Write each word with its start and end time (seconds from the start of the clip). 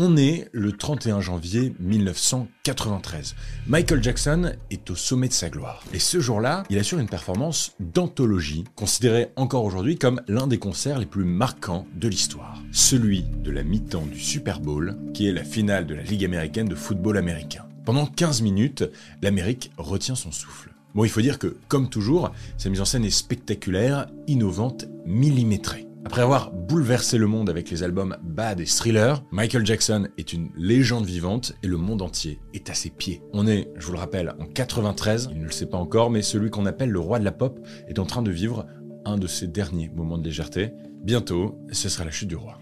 On 0.00 0.16
est 0.16 0.48
le 0.52 0.70
31 0.70 1.20
janvier 1.20 1.74
1993. 1.80 3.34
Michael 3.66 4.00
Jackson 4.00 4.52
est 4.70 4.88
au 4.90 4.94
sommet 4.94 5.26
de 5.26 5.32
sa 5.32 5.50
gloire. 5.50 5.82
Et 5.92 5.98
ce 5.98 6.20
jour-là, 6.20 6.62
il 6.70 6.78
assure 6.78 7.00
une 7.00 7.08
performance 7.08 7.72
d'anthologie, 7.80 8.62
considérée 8.76 9.32
encore 9.34 9.64
aujourd'hui 9.64 9.98
comme 9.98 10.20
l'un 10.28 10.46
des 10.46 10.60
concerts 10.60 11.00
les 11.00 11.04
plus 11.04 11.24
marquants 11.24 11.84
de 11.96 12.06
l'histoire. 12.06 12.62
Celui 12.70 13.24
de 13.24 13.50
la 13.50 13.64
mi-temps 13.64 14.06
du 14.06 14.20
Super 14.20 14.60
Bowl, 14.60 14.96
qui 15.14 15.26
est 15.26 15.32
la 15.32 15.42
finale 15.42 15.84
de 15.84 15.96
la 15.96 16.04
Ligue 16.04 16.24
américaine 16.24 16.68
de 16.68 16.76
football 16.76 17.16
américain. 17.16 17.66
Pendant 17.84 18.06
15 18.06 18.42
minutes, 18.42 18.84
l'Amérique 19.20 19.72
retient 19.78 20.14
son 20.14 20.30
souffle. 20.30 20.70
Bon, 20.94 21.02
il 21.02 21.10
faut 21.10 21.22
dire 21.22 21.40
que, 21.40 21.56
comme 21.66 21.88
toujours, 21.88 22.30
sa 22.56 22.70
mise 22.70 22.80
en 22.80 22.84
scène 22.84 23.04
est 23.04 23.10
spectaculaire, 23.10 24.06
innovante, 24.28 24.86
millimétrée. 25.06 25.87
Après 26.04 26.22
avoir 26.22 26.52
bouleversé 26.52 27.18
le 27.18 27.26
monde 27.26 27.50
avec 27.50 27.70
les 27.70 27.82
albums 27.82 28.16
Bad 28.22 28.60
et 28.60 28.64
Thriller, 28.64 29.22
Michael 29.30 29.66
Jackson 29.66 30.08
est 30.16 30.32
une 30.32 30.50
légende 30.56 31.04
vivante 31.04 31.54
et 31.62 31.66
le 31.66 31.76
monde 31.76 32.02
entier 32.02 32.40
est 32.54 32.70
à 32.70 32.74
ses 32.74 32.90
pieds. 32.90 33.22
On 33.32 33.46
est, 33.46 33.68
je 33.76 33.86
vous 33.86 33.92
le 33.92 33.98
rappelle, 33.98 34.34
en 34.38 34.46
93, 34.46 35.28
il 35.32 35.40
ne 35.40 35.44
le 35.44 35.50
sait 35.50 35.66
pas 35.66 35.76
encore, 35.76 36.10
mais 36.10 36.22
celui 36.22 36.50
qu'on 36.50 36.66
appelle 36.66 36.90
le 36.90 37.00
roi 37.00 37.18
de 37.18 37.24
la 37.24 37.32
pop 37.32 37.58
est 37.88 37.98
en 37.98 38.06
train 38.06 38.22
de 38.22 38.30
vivre 38.30 38.66
un 39.04 39.16
de 39.16 39.26
ses 39.26 39.48
derniers 39.48 39.90
moments 39.90 40.18
de 40.18 40.24
légèreté. 40.24 40.70
Bientôt, 41.02 41.58
ce 41.72 41.88
sera 41.88 42.04
la 42.04 42.10
chute 42.10 42.28
du 42.28 42.36
roi. 42.36 42.58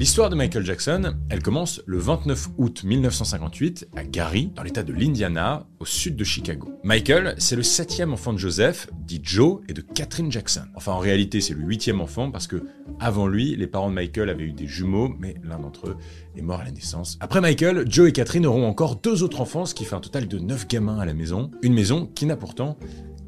L'histoire 0.00 0.30
de 0.30 0.34
Michael 0.34 0.64
Jackson, 0.64 1.14
elle 1.28 1.42
commence 1.42 1.82
le 1.84 1.98
29 1.98 2.48
août 2.56 2.84
1958 2.84 3.88
à 3.94 4.02
Gary, 4.02 4.50
dans 4.56 4.62
l'état 4.62 4.82
de 4.82 4.94
l'Indiana, 4.94 5.66
au 5.78 5.84
sud 5.84 6.16
de 6.16 6.24
Chicago. 6.24 6.72
Michael, 6.82 7.34
c'est 7.36 7.54
le 7.54 7.62
septième 7.62 8.14
enfant 8.14 8.32
de 8.32 8.38
Joseph, 8.38 8.88
dit 8.94 9.20
Joe, 9.22 9.60
et 9.68 9.74
de 9.74 9.82
Catherine 9.82 10.32
Jackson. 10.32 10.62
Enfin, 10.74 10.92
en 10.92 11.00
réalité, 11.00 11.42
c'est 11.42 11.52
le 11.52 11.60
huitième 11.60 12.00
enfant 12.00 12.30
parce 12.30 12.46
que, 12.46 12.64
avant 12.98 13.26
lui, 13.26 13.54
les 13.56 13.66
parents 13.66 13.90
de 13.90 13.94
Michael 13.94 14.30
avaient 14.30 14.44
eu 14.44 14.54
des 14.54 14.66
jumeaux, 14.66 15.14
mais 15.18 15.34
l'un 15.44 15.58
d'entre 15.58 15.88
eux 15.88 15.96
est 16.34 16.40
mort 16.40 16.60
à 16.60 16.64
la 16.64 16.70
naissance. 16.70 17.18
Après 17.20 17.42
Michael, 17.42 17.84
Joe 17.86 18.08
et 18.08 18.12
Catherine 18.12 18.46
auront 18.46 18.66
encore 18.66 18.96
deux 18.96 19.22
autres 19.22 19.42
enfants, 19.42 19.66
ce 19.66 19.74
qui 19.74 19.84
fait 19.84 19.96
un 19.96 20.00
total 20.00 20.28
de 20.28 20.38
neuf 20.38 20.66
gamins 20.66 20.98
à 20.98 21.04
la 21.04 21.12
maison. 21.12 21.50
Une 21.60 21.74
maison 21.74 22.06
qui 22.06 22.24
n'a 22.24 22.36
pourtant 22.36 22.78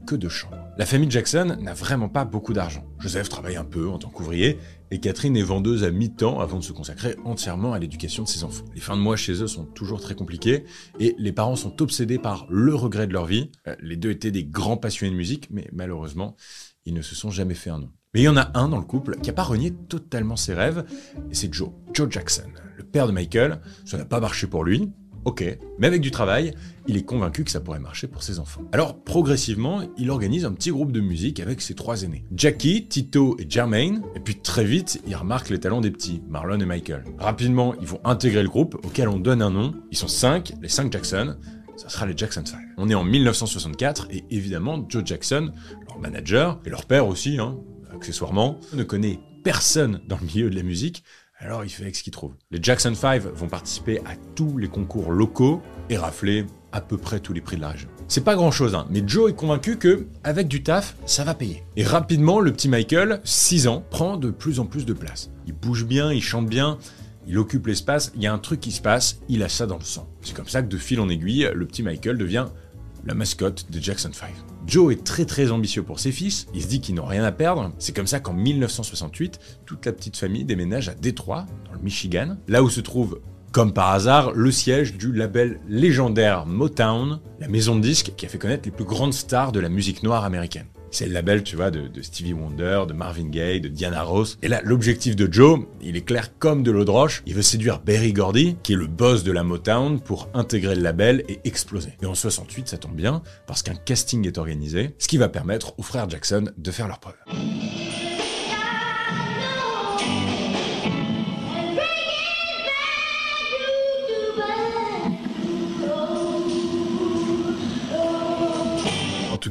que 0.06 0.14
deux 0.14 0.30
chambres. 0.30 0.56
La 0.78 0.86
famille 0.86 1.10
Jackson 1.10 1.58
n'a 1.60 1.74
vraiment 1.74 2.08
pas 2.08 2.24
beaucoup 2.24 2.54
d'argent. 2.54 2.84
Joseph 2.98 3.28
travaille 3.28 3.56
un 3.56 3.64
peu 3.64 3.88
en 3.88 3.98
tant 3.98 4.08
qu'ouvrier 4.08 4.58
et 4.92 5.00
Catherine 5.00 5.38
est 5.38 5.42
vendeuse 5.42 5.84
à 5.84 5.90
mi-temps 5.90 6.38
avant 6.40 6.58
de 6.58 6.62
se 6.62 6.72
consacrer 6.72 7.16
entièrement 7.24 7.72
à 7.72 7.78
l'éducation 7.78 8.24
de 8.24 8.28
ses 8.28 8.44
enfants. 8.44 8.66
Les 8.74 8.80
fins 8.82 8.94
de 8.94 9.00
mois 9.00 9.16
chez 9.16 9.42
eux 9.42 9.46
sont 9.46 9.64
toujours 9.64 10.02
très 10.02 10.14
compliquées 10.14 10.64
et 11.00 11.14
les 11.18 11.32
parents 11.32 11.56
sont 11.56 11.80
obsédés 11.80 12.18
par 12.18 12.46
le 12.50 12.74
regret 12.74 13.06
de 13.06 13.14
leur 13.14 13.24
vie. 13.24 13.50
Euh, 13.66 13.74
les 13.80 13.96
deux 13.96 14.10
étaient 14.10 14.30
des 14.30 14.44
grands 14.44 14.76
passionnés 14.76 15.10
de 15.10 15.16
musique, 15.16 15.48
mais 15.50 15.66
malheureusement, 15.72 16.36
ils 16.84 16.92
ne 16.92 17.00
se 17.00 17.14
sont 17.14 17.30
jamais 17.30 17.54
fait 17.54 17.70
un 17.70 17.78
nom. 17.78 17.90
Mais 18.12 18.20
il 18.20 18.24
y 18.24 18.28
en 18.28 18.36
a 18.36 18.50
un 18.52 18.68
dans 18.68 18.76
le 18.76 18.84
couple 18.84 19.16
qui 19.22 19.30
n'a 19.30 19.32
pas 19.32 19.44
renié 19.44 19.72
totalement 19.88 20.36
ses 20.36 20.52
rêves, 20.52 20.84
et 21.30 21.34
c'est 21.34 21.52
Joe, 21.54 21.70
Joe 21.94 22.10
Jackson, 22.10 22.50
le 22.76 22.84
père 22.84 23.06
de 23.06 23.12
Michael. 23.12 23.62
Ça 23.86 23.96
n'a 23.96 24.04
pas 24.04 24.20
marché 24.20 24.46
pour 24.46 24.62
lui, 24.62 24.90
Ok, 25.24 25.44
mais 25.78 25.86
avec 25.86 26.00
du 26.00 26.10
travail, 26.10 26.52
il 26.88 26.96
est 26.96 27.04
convaincu 27.04 27.44
que 27.44 27.50
ça 27.50 27.60
pourrait 27.60 27.78
marcher 27.78 28.08
pour 28.08 28.22
ses 28.22 28.40
enfants. 28.40 28.62
Alors 28.72 29.02
progressivement, 29.02 29.82
il 29.96 30.10
organise 30.10 30.44
un 30.44 30.52
petit 30.52 30.70
groupe 30.70 30.90
de 30.90 31.00
musique 31.00 31.38
avec 31.38 31.60
ses 31.60 31.74
trois 31.74 32.02
aînés. 32.02 32.24
Jackie, 32.34 32.88
Tito 32.88 33.36
et 33.38 33.46
Jermaine, 33.48 34.02
et 34.16 34.20
puis 34.20 34.40
très 34.40 34.64
vite, 34.64 35.00
il 35.06 35.14
remarque 35.14 35.48
les 35.48 35.60
talents 35.60 35.80
des 35.80 35.92
petits, 35.92 36.22
Marlon 36.28 36.58
et 36.58 36.66
Michael. 36.66 37.04
Rapidement, 37.18 37.74
ils 37.80 37.86
vont 37.86 38.00
intégrer 38.04 38.42
le 38.42 38.48
groupe 38.48 38.74
auquel 38.84 39.08
on 39.08 39.18
donne 39.18 39.42
un 39.42 39.50
nom. 39.50 39.74
Ils 39.92 39.98
sont 39.98 40.08
cinq, 40.08 40.54
les 40.60 40.68
cinq 40.68 40.92
Jackson, 40.92 41.36
ça 41.76 41.88
sera 41.88 42.06
les 42.06 42.16
Jackson 42.16 42.44
5. 42.44 42.58
On 42.76 42.88
est 42.88 42.94
en 42.94 43.04
1964 43.04 44.08
et 44.10 44.24
évidemment 44.30 44.84
Joe 44.88 45.02
Jackson, 45.04 45.52
leur 45.88 45.98
manager, 45.98 46.60
et 46.64 46.70
leur 46.70 46.84
père 46.84 47.06
aussi, 47.06 47.38
hein, 47.38 47.58
accessoirement, 47.94 48.58
ne 48.72 48.82
connaît 48.82 49.20
personne 49.42 50.00
dans 50.06 50.18
le 50.18 50.26
milieu 50.26 50.50
de 50.50 50.56
la 50.56 50.62
musique, 50.62 51.02
alors 51.42 51.64
il 51.64 51.70
fait 51.70 51.82
avec 51.82 51.96
ce 51.96 52.02
qu'il 52.02 52.12
trouve. 52.12 52.32
Les 52.50 52.58
Jackson 52.62 52.94
5 52.94 53.22
vont 53.22 53.48
participer 53.48 53.98
à 54.00 54.14
tous 54.34 54.58
les 54.58 54.68
concours 54.68 55.10
locaux 55.10 55.60
et 55.90 55.96
rafler 55.96 56.46
à 56.70 56.80
peu 56.80 56.96
près 56.96 57.20
tous 57.20 57.32
les 57.32 57.40
prix 57.40 57.56
de 57.56 57.62
la 57.62 57.70
région. 57.70 57.88
C'est 58.08 58.24
pas 58.24 58.34
grand 58.34 58.50
chose, 58.50 58.74
hein, 58.74 58.86
mais 58.90 59.02
Joe 59.06 59.30
est 59.30 59.34
convaincu 59.34 59.76
que, 59.76 60.06
avec 60.24 60.48
du 60.48 60.62
taf, 60.62 60.96
ça 61.04 61.24
va 61.24 61.34
payer. 61.34 61.64
Et 61.76 61.84
rapidement, 61.84 62.40
le 62.40 62.52
petit 62.52 62.68
Michael, 62.68 63.20
6 63.24 63.66
ans, 63.66 63.84
prend 63.90 64.16
de 64.16 64.30
plus 64.30 64.60
en 64.60 64.66
plus 64.66 64.86
de 64.86 64.92
place. 64.92 65.30
Il 65.46 65.54
bouge 65.54 65.84
bien, 65.84 66.12
il 66.12 66.22
chante 66.22 66.46
bien, 66.46 66.78
il 67.26 67.38
occupe 67.38 67.66
l'espace, 67.66 68.12
il 68.14 68.22
y 68.22 68.26
a 68.26 68.32
un 68.32 68.38
truc 68.38 68.60
qui 68.60 68.72
se 68.72 68.80
passe, 68.80 69.20
il 69.28 69.42
a 69.42 69.48
ça 69.48 69.66
dans 69.66 69.78
le 69.78 69.84
sang. 69.84 70.08
C'est 70.22 70.34
comme 70.34 70.48
ça 70.48 70.62
que 70.62 70.68
de 70.68 70.76
fil 70.76 71.00
en 71.00 71.08
aiguille, 71.08 71.50
le 71.54 71.66
petit 71.66 71.82
Michael 71.82 72.18
devient 72.18 72.46
la 73.04 73.14
mascotte 73.14 73.70
des 73.70 73.80
Jackson 73.80 74.10
5. 74.12 74.30
Joe 74.66 74.92
est 74.92 75.04
très 75.04 75.24
très 75.24 75.50
ambitieux 75.50 75.82
pour 75.82 76.00
ses 76.00 76.12
fils, 76.12 76.46
il 76.54 76.62
se 76.62 76.68
dit 76.68 76.80
qu'ils 76.80 76.94
n'ont 76.94 77.06
rien 77.06 77.24
à 77.24 77.32
perdre. 77.32 77.72
C'est 77.78 77.94
comme 77.94 78.06
ça 78.06 78.20
qu'en 78.20 78.32
1968, 78.32 79.38
toute 79.66 79.86
la 79.86 79.92
petite 79.92 80.16
famille 80.16 80.44
déménage 80.44 80.88
à 80.88 80.94
Détroit, 80.94 81.46
dans 81.66 81.72
le 81.72 81.80
Michigan, 81.80 82.36
là 82.48 82.62
où 82.62 82.70
se 82.70 82.80
trouve, 82.80 83.20
comme 83.52 83.74
par 83.74 83.90
hasard, 83.90 84.32
le 84.32 84.50
siège 84.50 84.96
du 84.96 85.12
label 85.12 85.60
légendaire 85.68 86.46
Motown, 86.46 87.20
la 87.38 87.48
maison 87.48 87.76
de 87.76 87.82
disques 87.82 88.12
qui 88.16 88.24
a 88.24 88.28
fait 88.28 88.38
connaître 88.38 88.64
les 88.64 88.70
plus 88.70 88.84
grandes 88.84 89.12
stars 89.12 89.52
de 89.52 89.60
la 89.60 89.68
musique 89.68 90.02
noire 90.02 90.24
américaine. 90.24 90.66
C'est 90.92 91.06
le 91.06 91.12
label, 91.12 91.42
tu 91.42 91.56
vois, 91.56 91.70
de, 91.70 91.90
Stevie 92.02 92.34
Wonder, 92.34 92.82
de 92.86 92.92
Marvin 92.92 93.28
Gaye, 93.28 93.62
de 93.62 93.68
Diana 93.68 94.02
Ross. 94.02 94.38
Et 94.42 94.48
là, 94.48 94.60
l'objectif 94.62 95.16
de 95.16 95.32
Joe, 95.32 95.60
il 95.80 95.96
est 95.96 96.02
clair 96.02 96.38
comme 96.38 96.62
de 96.62 96.70
l'eau 96.70 96.84
de 96.84 96.90
roche. 96.90 97.22
Il 97.26 97.34
veut 97.34 97.42
séduire 97.42 97.80
Berry 97.80 98.12
Gordy, 98.12 98.56
qui 98.62 98.74
est 98.74 98.76
le 98.76 98.86
boss 98.86 99.24
de 99.24 99.32
la 99.32 99.42
Motown, 99.42 100.00
pour 100.00 100.28
intégrer 100.34 100.74
le 100.74 100.82
label 100.82 101.24
et 101.28 101.40
exploser. 101.44 101.94
Et 102.02 102.06
en 102.06 102.14
68, 102.14 102.68
ça 102.68 102.76
tombe 102.76 102.94
bien, 102.94 103.22
parce 103.46 103.62
qu'un 103.62 103.74
casting 103.74 104.26
est 104.26 104.36
organisé, 104.36 104.94
ce 104.98 105.08
qui 105.08 105.16
va 105.16 105.30
permettre 105.30 105.78
aux 105.78 105.82
frères 105.82 106.10
Jackson 106.10 106.50
de 106.56 106.70
faire 106.70 106.88
leur 106.88 107.00
preuve. 107.00 107.14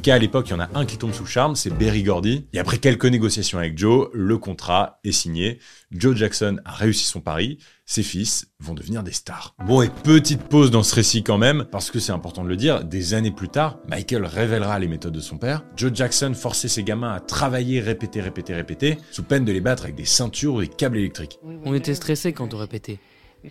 Cas, 0.02 0.16
à 0.16 0.18
l'époque, 0.18 0.48
il 0.48 0.50
y 0.50 0.54
en 0.54 0.60
a 0.60 0.68
un 0.74 0.84
qui 0.84 0.98
tombe 0.98 1.12
sous 1.12 1.26
charme, 1.26 1.54
c'est 1.56 1.70
Berry 1.70 2.02
Gordy. 2.02 2.46
Et 2.52 2.58
après 2.58 2.78
quelques 2.78 3.06
négociations 3.06 3.58
avec 3.58 3.78
Joe, 3.78 4.08
le 4.12 4.36
contrat 4.36 4.98
est 5.04 5.12
signé. 5.12 5.60
Joe 5.92 6.16
Jackson 6.16 6.58
a 6.64 6.72
réussi 6.72 7.04
son 7.04 7.20
pari. 7.20 7.58
Ses 7.86 8.02
fils 8.02 8.48
vont 8.58 8.74
devenir 8.74 9.02
des 9.02 9.12
stars. 9.12 9.54
Bon, 9.64 9.80
et 9.80 9.88
petite 9.88 10.42
pause 10.42 10.70
dans 10.70 10.82
ce 10.82 10.94
récit 10.94 11.22
quand 11.22 11.38
même, 11.38 11.66
parce 11.70 11.90
que 11.90 12.00
c'est 12.00 12.12
important 12.12 12.42
de 12.42 12.48
le 12.48 12.56
dire, 12.56 12.84
des 12.84 13.14
années 13.14 13.30
plus 13.30 13.48
tard, 13.48 13.78
Michael 13.88 14.24
révélera 14.24 14.78
les 14.78 14.88
méthodes 14.88 15.14
de 15.14 15.20
son 15.20 15.38
père. 15.38 15.64
Joe 15.76 15.92
Jackson 15.94 16.34
forçait 16.34 16.68
ses 16.68 16.82
gamins 16.82 17.12
à 17.12 17.20
travailler, 17.20 17.80
répéter, 17.80 18.20
répéter, 18.20 18.54
répéter, 18.54 18.98
sous 19.12 19.22
peine 19.22 19.44
de 19.44 19.52
les 19.52 19.60
battre 19.60 19.84
avec 19.84 19.94
des 19.94 20.04
ceintures 20.04 20.54
ou 20.54 20.60
des 20.60 20.68
câbles 20.68 20.98
électriques. 20.98 21.38
On 21.64 21.74
était 21.74 21.94
stressés 21.94 22.32
quand 22.32 22.54
on 22.54 22.58
répétait, 22.58 22.98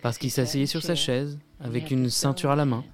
parce 0.02 0.18
qu'il 0.18 0.30
s'asseyait 0.30 0.66
sur 0.66 0.82
sa 0.82 0.94
chaise, 0.94 1.38
avec 1.60 1.90
une 1.90 2.10
ceinture 2.10 2.50
à 2.50 2.56
la 2.56 2.66
main, 2.66 2.84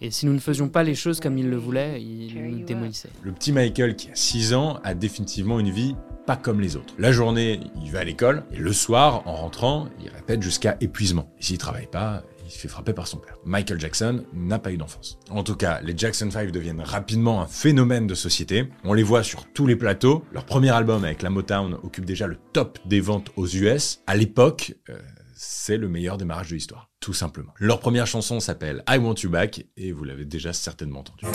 et 0.00 0.10
si 0.10 0.26
nous 0.26 0.32
ne 0.32 0.38
faisions 0.38 0.68
pas 0.68 0.82
les 0.82 0.94
choses 0.94 1.20
comme 1.20 1.38
il 1.38 1.48
le 1.48 1.56
voulait, 1.56 2.02
il 2.02 2.34
nous 2.34 2.64
démolissait. 2.64 3.10
Le 3.22 3.32
petit 3.32 3.52
Michael, 3.52 3.96
qui 3.96 4.10
a 4.10 4.14
6 4.14 4.54
ans, 4.54 4.78
a 4.84 4.94
définitivement 4.94 5.60
une 5.60 5.70
vie 5.70 5.94
pas 6.26 6.36
comme 6.36 6.60
les 6.60 6.76
autres. 6.76 6.94
La 6.98 7.12
journée, 7.12 7.60
il 7.82 7.90
va 7.90 8.00
à 8.00 8.04
l'école, 8.04 8.44
et 8.52 8.56
le 8.56 8.72
soir, 8.72 9.22
en 9.26 9.34
rentrant, 9.34 9.88
il 10.02 10.08
répète 10.08 10.42
jusqu'à 10.42 10.76
épuisement. 10.80 11.30
Et 11.38 11.42
s'il 11.42 11.58
travaille 11.58 11.86
pas, 11.86 12.22
il 12.46 12.50
se 12.50 12.58
fait 12.58 12.68
frapper 12.68 12.92
par 12.92 13.06
son 13.06 13.18
père. 13.18 13.36
Michael 13.44 13.80
Jackson 13.80 14.24
n'a 14.32 14.58
pas 14.58 14.72
eu 14.72 14.76
d'enfance. 14.76 15.18
En 15.30 15.42
tout 15.42 15.56
cas, 15.56 15.80
les 15.82 15.96
Jackson 15.96 16.30
5 16.30 16.50
deviennent 16.50 16.80
rapidement 16.80 17.40
un 17.40 17.46
phénomène 17.46 18.06
de 18.06 18.14
société. 18.14 18.68
On 18.84 18.92
les 18.92 19.02
voit 19.02 19.22
sur 19.22 19.46
tous 19.52 19.66
les 19.66 19.76
plateaux. 19.76 20.24
Leur 20.32 20.44
premier 20.44 20.70
album 20.70 21.04
avec 21.04 21.22
la 21.22 21.30
Motown 21.30 21.74
occupe 21.82 22.04
déjà 22.04 22.26
le 22.26 22.36
top 22.52 22.78
des 22.86 23.00
ventes 23.00 23.30
aux 23.36 23.46
US. 23.46 24.02
À 24.06 24.16
l'époque, 24.16 24.74
euh, 24.90 24.98
c'est 25.34 25.76
le 25.76 25.88
meilleur 25.88 26.16
démarrage 26.16 26.50
de 26.50 26.54
l'histoire, 26.54 26.90
tout 27.00 27.12
simplement. 27.12 27.52
Leur 27.58 27.80
première 27.80 28.06
chanson 28.06 28.40
s'appelle 28.40 28.82
I 28.88 28.98
Want 28.98 29.14
You 29.22 29.30
Back 29.30 29.66
et 29.76 29.92
vous 29.92 30.04
l'avez 30.04 30.24
déjà 30.24 30.52
certainement 30.52 31.00
entendu. 31.00 31.26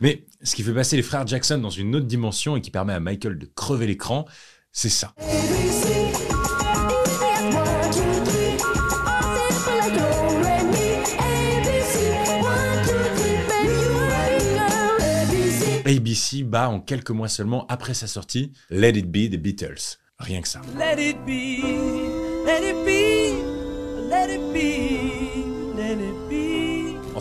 Mais 0.00 0.24
ce 0.42 0.54
qui 0.54 0.62
fait 0.62 0.72
passer 0.72 0.96
les 0.96 1.02
frères 1.02 1.26
Jackson 1.26 1.58
dans 1.58 1.70
une 1.70 1.96
autre 1.96 2.06
dimension 2.06 2.56
et 2.56 2.60
qui 2.60 2.70
permet 2.70 2.92
à 2.92 3.00
Michael 3.00 3.38
de 3.38 3.46
crever 3.46 3.86
l'écran, 3.86 4.26
c'est 4.72 4.88
ça. 4.88 5.14
ABC 16.18 16.42
bat 16.44 16.68
en 16.68 16.80
quelques 16.80 17.10
mois 17.10 17.28
seulement 17.28 17.66
après 17.68 17.94
sa 17.94 18.06
sortie 18.06 18.52
Let 18.70 18.90
It 18.90 19.10
Be 19.10 19.30
des 19.30 19.38
Beatles. 19.38 19.98
Rien 20.18 20.42
que 20.42 20.48
ça. 20.48 20.60
Let 20.76 21.00
it 21.00 21.16
be, 21.24 22.07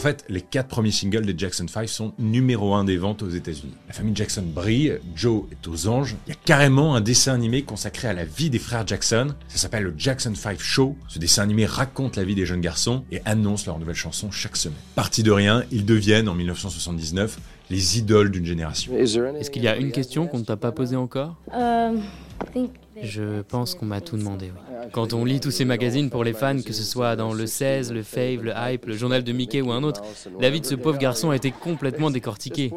fait, 0.08 0.22
fait, 0.22 0.26
les 0.30 0.42
quatre 0.42 0.68
premiers 0.68 0.92
singles 0.92 1.26
des 1.26 1.38
Jackson 1.38 1.68
5 1.68 1.90
sont 1.90 2.14
numéro 2.18 2.74
un 2.74 2.86
des 2.86 2.98
ventes 2.98 3.24
aux 3.24 3.30
États-Unis. 3.30 3.74
La 3.88 3.94
famille 3.94 4.16
Jackson 4.16 4.44
brille, 4.44 5.00
Joe 5.16 5.44
est 5.52 5.68
aux 5.68 5.88
anges. 5.88 6.16
Il 6.28 6.30
y 6.30 6.34
a 6.34 6.40
carrément 6.46 6.96
un 6.96 7.02
dessin 7.02 7.34
animé 7.34 7.64
consacré 7.64 8.08
à 8.08 8.14
la 8.14 8.24
vie 8.24 8.50
des 8.50 8.60
frères 8.60 8.88
Jackson. 8.88 9.34
Ça 9.48 9.58
s'appelle 9.58 9.84
le 9.84 9.94
Jackson 9.98 10.34
5 10.34 10.60
Show. 10.60 10.96
Ce 11.08 11.20
dessin 11.20 11.44
animé 11.44 11.66
raconte 11.66 12.16
la 12.16 12.24
vie 12.24 12.36
des 12.36 12.46
jeunes 12.46 12.62
garçons 12.62 13.04
et 13.12 13.22
annonce 13.26 13.66
leurs 13.66 13.80
nouvelles 13.80 13.96
chansons 13.96 14.32
chaque 14.32 14.56
semaine. 14.56 14.78
Parti 14.96 15.24
de 15.24 15.32
rien, 15.32 15.64
ils 15.72 15.86
deviennent 15.86 16.30
en 16.30 16.36
1979 16.36 17.38
les 17.70 17.98
idoles 17.98 18.32
d'une 18.32 18.46
génération. 18.46 18.94
Est-ce 18.98 19.52
qu'il 19.52 19.64
y 19.64 19.68
a 19.68 19.76
une 19.76 19.92
question 19.92 20.28
qu'on 20.28 20.40
ne 20.40 20.46
t'a 20.46 20.56
pas 20.56 20.72
posée 20.72 20.96
encore? 20.96 21.36
Um, 21.54 22.02
Je 23.04 23.42
pense 23.42 23.76
qu'on 23.76 23.86
m'a 23.86 24.02
tout 24.02 24.18
demandé, 24.18 24.52
oui. 24.54 24.78
Quand 24.92 25.14
on 25.14 25.26
lit 25.26 25.40
tous 25.40 25.52
ces 25.52 25.66
magazines 25.66 26.10
pour 26.10 26.24
les 26.24 26.34
fans, 26.34 26.62
que 26.62 26.74
ce 26.74 26.84
soit 26.84 27.16
dans 27.16 27.34
le 27.34 27.46
16, 27.46 27.92
le 27.92 28.04
Fave, 28.04 28.44
le 28.44 28.54
Hype, 28.56 28.86
le 28.86 28.96
journal 28.96 29.24
de 29.24 29.32
Mickey 29.32 29.62
ou 29.62 29.72
un 29.72 29.84
autre, 29.84 30.02
la 30.40 30.50
vie 30.50 30.62
de 30.62 30.66
ce 30.66 30.76
pauvre 30.76 30.98
garçon 30.98 31.30
a 31.30 31.36
été 31.36 31.52
complètement 31.52 32.10
décortiquée. 32.10 32.72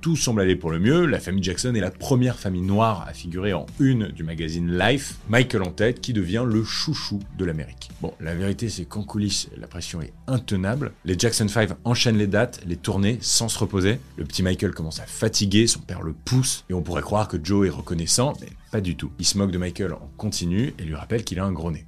Tout 0.00 0.16
semble 0.16 0.40
aller 0.40 0.56
pour 0.56 0.70
le 0.70 0.78
mieux, 0.78 1.06
la 1.06 1.20
famille 1.20 1.42
Jackson 1.42 1.74
est 1.74 1.80
la 1.80 1.90
première 1.90 2.38
famille 2.38 2.62
noire 2.62 3.04
à 3.08 3.12
figurer 3.12 3.52
en 3.52 3.66
une 3.78 4.08
du 4.08 4.24
magazine 4.24 4.76
Life, 4.78 5.16
Michael 5.28 5.62
en 5.62 5.70
tête 5.70 6.00
qui 6.00 6.12
devient 6.12 6.44
le 6.46 6.64
chouchou 6.64 7.18
de 7.38 7.44
l'Amérique. 7.44 7.90
Bon, 8.00 8.14
la 8.20 8.34
vérité 8.34 8.68
c'est 8.68 8.84
qu'en 8.84 9.02
coulisses, 9.02 9.48
la 9.56 9.66
pression 9.66 10.00
est 10.00 10.12
intenable, 10.26 10.92
les 11.04 11.18
Jackson 11.18 11.48
5 11.48 11.70
enchaînent 11.84 12.18
les 12.18 12.26
dates, 12.26 12.60
les 12.66 12.76
tournées 12.76 13.18
sans 13.20 13.48
se 13.48 13.58
reposer, 13.58 13.98
le 14.16 14.24
petit 14.24 14.42
Michael 14.42 14.72
commence 14.72 15.00
à 15.00 15.04
fatiguer, 15.04 15.66
son 15.66 15.80
père 15.80 16.02
le 16.02 16.12
pousse, 16.12 16.64
et 16.70 16.74
on 16.74 16.82
pourrait 16.82 17.02
croire 17.02 17.28
que 17.28 17.36
Joe 17.42 17.66
est 17.66 17.70
reconnaissant, 18.00 18.32
mais 18.40 18.48
pas 18.72 18.80
du 18.80 18.96
tout. 18.96 19.10
Il 19.18 19.26
se 19.26 19.38
moque 19.38 19.50
de 19.50 19.58
Michael 19.58 19.92
en 19.92 20.10
continu 20.16 20.74
et 20.78 20.82
lui 20.82 20.94
rappelle 20.94 21.24
qu'il 21.24 21.38
a 21.38 21.44
un 21.44 21.52
gros 21.52 21.70
nez. 21.70 21.86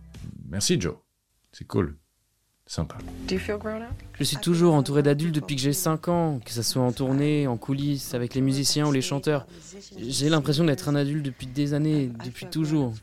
Merci 0.48 0.80
Joe, 0.80 0.94
c'est 1.52 1.66
cool. 1.66 1.96
Sympa. 2.64 2.96
Je 3.28 4.24
suis 4.24 4.36
toujours 4.36 4.74
entouré 4.74 5.02
d'adultes 5.02 5.34
depuis 5.34 5.56
que 5.56 5.60
j'ai 5.60 5.72
5 5.72 6.08
ans, 6.08 6.40
que 6.42 6.52
ce 6.52 6.62
soit 6.62 6.80
en 6.80 6.92
tournée, 6.92 7.46
en 7.46 7.58
coulisses, 7.58 8.14
avec 8.14 8.34
les 8.34 8.40
musiciens 8.40 8.86
ou 8.86 8.92
les 8.92 9.02
chanteurs. 9.02 9.46
J'ai 9.98 10.30
l'impression 10.30 10.64
d'être 10.64 10.88
un 10.88 10.94
adulte 10.94 11.24
depuis 11.24 11.48
des 11.48 11.74
années, 11.74 12.10
depuis 12.24 12.46
toujours. 12.46 12.94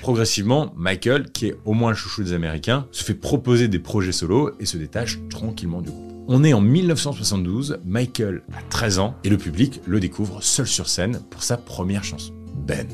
Progressivement, 0.00 0.72
Michael, 0.76 1.30
qui 1.32 1.48
est 1.48 1.56
au 1.64 1.72
moins 1.74 1.90
le 1.90 1.96
chouchou 1.96 2.22
des 2.22 2.32
Américains, 2.32 2.86
se 2.90 3.04
fait 3.04 3.12
proposer 3.12 3.68
des 3.68 3.80
projets 3.80 4.12
solos 4.12 4.52
et 4.60 4.66
se 4.66 4.78
détache 4.78 5.18
tranquillement 5.28 5.82
du 5.82 5.90
groupe. 5.90 6.13
On 6.26 6.42
est 6.42 6.54
en 6.54 6.62
1972, 6.62 7.80
Michael 7.84 8.44
a 8.56 8.62
13 8.70 8.98
ans 8.98 9.14
et 9.24 9.28
le 9.28 9.36
public 9.36 9.82
le 9.86 10.00
découvre 10.00 10.42
seul 10.42 10.66
sur 10.66 10.88
scène 10.88 11.20
pour 11.28 11.42
sa 11.42 11.58
première 11.58 12.02
chanson, 12.02 12.32
Ben. 12.54 12.88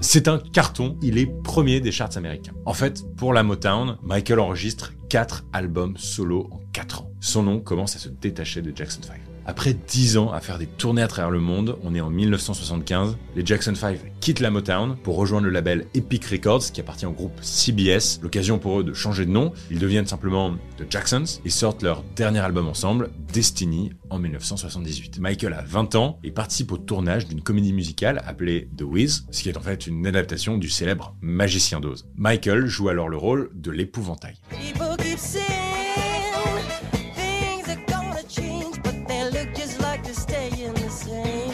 C'est 0.00 0.28
un 0.28 0.38
carton, 0.38 0.98
il 1.02 1.18
est 1.18 1.26
premier 1.26 1.80
des 1.80 1.90
charts 1.90 2.16
américains. 2.16 2.52
En 2.64 2.74
fait, 2.74 3.02
pour 3.16 3.32
la 3.32 3.42
Motown, 3.42 3.96
Michael 4.02 4.38
enregistre 4.38 4.92
4 5.08 5.46
albums 5.52 5.96
solo 5.96 6.48
en 6.52 6.60
4 6.72 7.02
ans. 7.02 7.10
Son 7.20 7.42
nom 7.42 7.58
commence 7.58 7.96
à 7.96 7.98
se 7.98 8.08
détacher 8.08 8.62
de 8.62 8.76
Jackson 8.76 9.00
5. 9.02 9.31
Après 9.44 9.74
10 9.74 10.18
ans 10.18 10.30
à 10.32 10.40
faire 10.40 10.58
des 10.58 10.66
tournées 10.66 11.02
à 11.02 11.08
travers 11.08 11.30
le 11.30 11.40
monde, 11.40 11.76
on 11.82 11.94
est 11.94 12.00
en 12.00 12.10
1975, 12.10 13.16
les 13.34 13.44
Jackson 13.44 13.74
5 13.74 13.98
quittent 14.20 14.38
la 14.38 14.50
Motown 14.50 14.96
pour 15.02 15.16
rejoindre 15.16 15.46
le 15.46 15.52
label 15.52 15.86
Epic 15.94 16.24
Records 16.26 16.70
qui 16.72 16.80
appartient 16.80 17.06
au 17.06 17.12
groupe 17.12 17.36
CBS. 17.42 18.20
L'occasion 18.22 18.60
pour 18.60 18.80
eux 18.80 18.84
de 18.84 18.92
changer 18.92 19.26
de 19.26 19.30
nom, 19.30 19.52
ils 19.70 19.80
deviennent 19.80 20.06
simplement 20.06 20.52
The 20.78 20.84
Jacksons 20.88 21.40
et 21.44 21.50
sortent 21.50 21.82
leur 21.82 22.04
dernier 22.14 22.38
album 22.38 22.68
ensemble, 22.68 23.10
Destiny, 23.32 23.90
en 24.10 24.20
1978. 24.20 25.18
Michael 25.18 25.54
a 25.54 25.62
20 25.62 25.96
ans 25.96 26.20
et 26.22 26.30
participe 26.30 26.70
au 26.70 26.78
tournage 26.78 27.26
d'une 27.26 27.40
comédie 27.40 27.72
musicale 27.72 28.22
appelée 28.24 28.68
The 28.76 28.82
Wiz, 28.82 29.26
ce 29.32 29.42
qui 29.42 29.48
est 29.48 29.56
en 29.56 29.62
fait 29.62 29.88
une 29.88 30.06
adaptation 30.06 30.56
du 30.56 30.68
célèbre 30.68 31.16
Magicien 31.20 31.80
d'Oz. 31.80 32.06
Michael 32.16 32.66
joue 32.66 32.88
alors 32.90 33.08
le 33.08 33.16
rôle 33.16 33.50
de 33.54 33.72
l'épouvantail. 33.72 34.36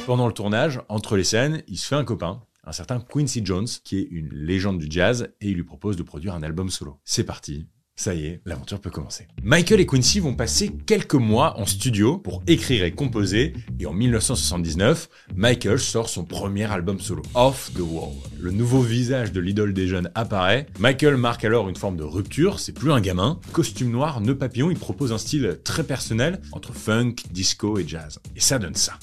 Pendant 0.08 0.26
le 0.26 0.32
tournage, 0.32 0.80
entre 0.88 1.18
les 1.18 1.22
scènes, 1.22 1.62
il 1.68 1.76
se 1.76 1.86
fait 1.86 1.94
un 1.94 2.02
copain, 2.02 2.40
un 2.64 2.72
certain 2.72 2.98
Quincy 2.98 3.42
Jones, 3.44 3.66
qui 3.84 3.98
est 3.98 4.08
une 4.10 4.30
légende 4.32 4.78
du 4.78 4.86
jazz, 4.88 5.34
et 5.42 5.50
il 5.50 5.56
lui 5.56 5.64
propose 5.64 5.96
de 5.96 6.02
produire 6.02 6.34
un 6.34 6.42
album 6.42 6.70
solo. 6.70 6.98
C'est 7.04 7.24
parti. 7.24 7.66
Ça 7.94 8.14
y 8.14 8.24
est, 8.24 8.40
l'aventure 8.46 8.80
peut 8.80 8.88
commencer. 8.88 9.28
Michael 9.42 9.80
et 9.80 9.86
Quincy 9.86 10.20
vont 10.20 10.34
passer 10.34 10.70
quelques 10.86 11.12
mois 11.12 11.60
en 11.60 11.66
studio 11.66 12.16
pour 12.16 12.42
écrire 12.46 12.84
et 12.84 12.92
composer, 12.92 13.52
et 13.78 13.84
en 13.84 13.92
1979, 13.92 15.10
Michael 15.36 15.78
sort 15.78 16.08
son 16.08 16.24
premier 16.24 16.64
album 16.64 17.00
solo, 17.00 17.20
Off 17.34 17.70
the 17.74 17.80
Wall. 17.80 18.14
Le 18.38 18.50
nouveau 18.50 18.80
visage 18.80 19.30
de 19.32 19.40
l'idole 19.40 19.74
des 19.74 19.88
jeunes 19.88 20.10
apparaît. 20.14 20.68
Michael 20.78 21.18
marque 21.18 21.44
alors 21.44 21.68
une 21.68 21.76
forme 21.76 21.98
de 21.98 22.04
rupture, 22.04 22.60
c'est 22.60 22.72
plus 22.72 22.92
un 22.92 23.02
gamin. 23.02 23.40
Costume 23.52 23.90
noir, 23.90 24.22
nœud 24.22 24.38
papillon, 24.38 24.70
il 24.70 24.78
propose 24.78 25.12
un 25.12 25.18
style 25.18 25.58
très 25.64 25.84
personnel 25.84 26.40
entre 26.52 26.72
funk, 26.72 27.16
disco 27.30 27.78
et 27.78 27.86
jazz. 27.86 28.20
Et 28.34 28.40
ça 28.40 28.58
donne 28.58 28.74
ça. 28.74 28.94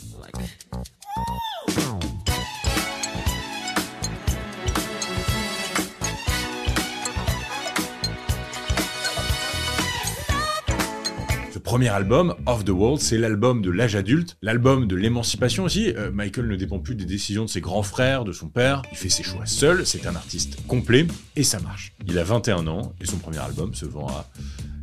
Premier 11.76 11.90
album, 11.90 12.36
Off 12.46 12.64
the 12.64 12.70
Wall, 12.70 13.00
c'est 13.00 13.18
l'album 13.18 13.62
de 13.62 13.70
l'âge 13.70 13.98
adulte, 13.98 14.38
l'album 14.42 14.88
de 14.88 14.96
l'émancipation 14.96 15.66
aussi. 15.66 15.90
Euh, 15.98 16.10
Michael 16.10 16.48
ne 16.48 16.56
dépend 16.56 16.80
plus 16.80 16.96
des 16.96 17.04
décisions 17.04 17.44
de 17.44 17.50
ses 17.50 17.60
grands 17.60 17.84
frères, 17.84 18.24
de 18.24 18.32
son 18.32 18.48
père, 18.48 18.84
il 18.92 18.98
fait 18.98 19.10
ses 19.10 19.24
choix 19.24 19.46
seul, 19.46 19.86
c'est 19.86 20.06
un 20.06 20.16
artiste 20.16 20.66
complet, 20.68 21.08
et 21.36 21.44
ça 21.44 21.60
marche. 21.60 21.92
Il 22.08 22.20
a 22.20 22.24
21 22.24 22.68
ans, 22.68 22.94
et 23.02 23.06
son 23.06 23.18
premier 23.18 23.40
album 23.40 23.74
se 23.74 23.86
vend 23.86 24.08
à 24.08 24.26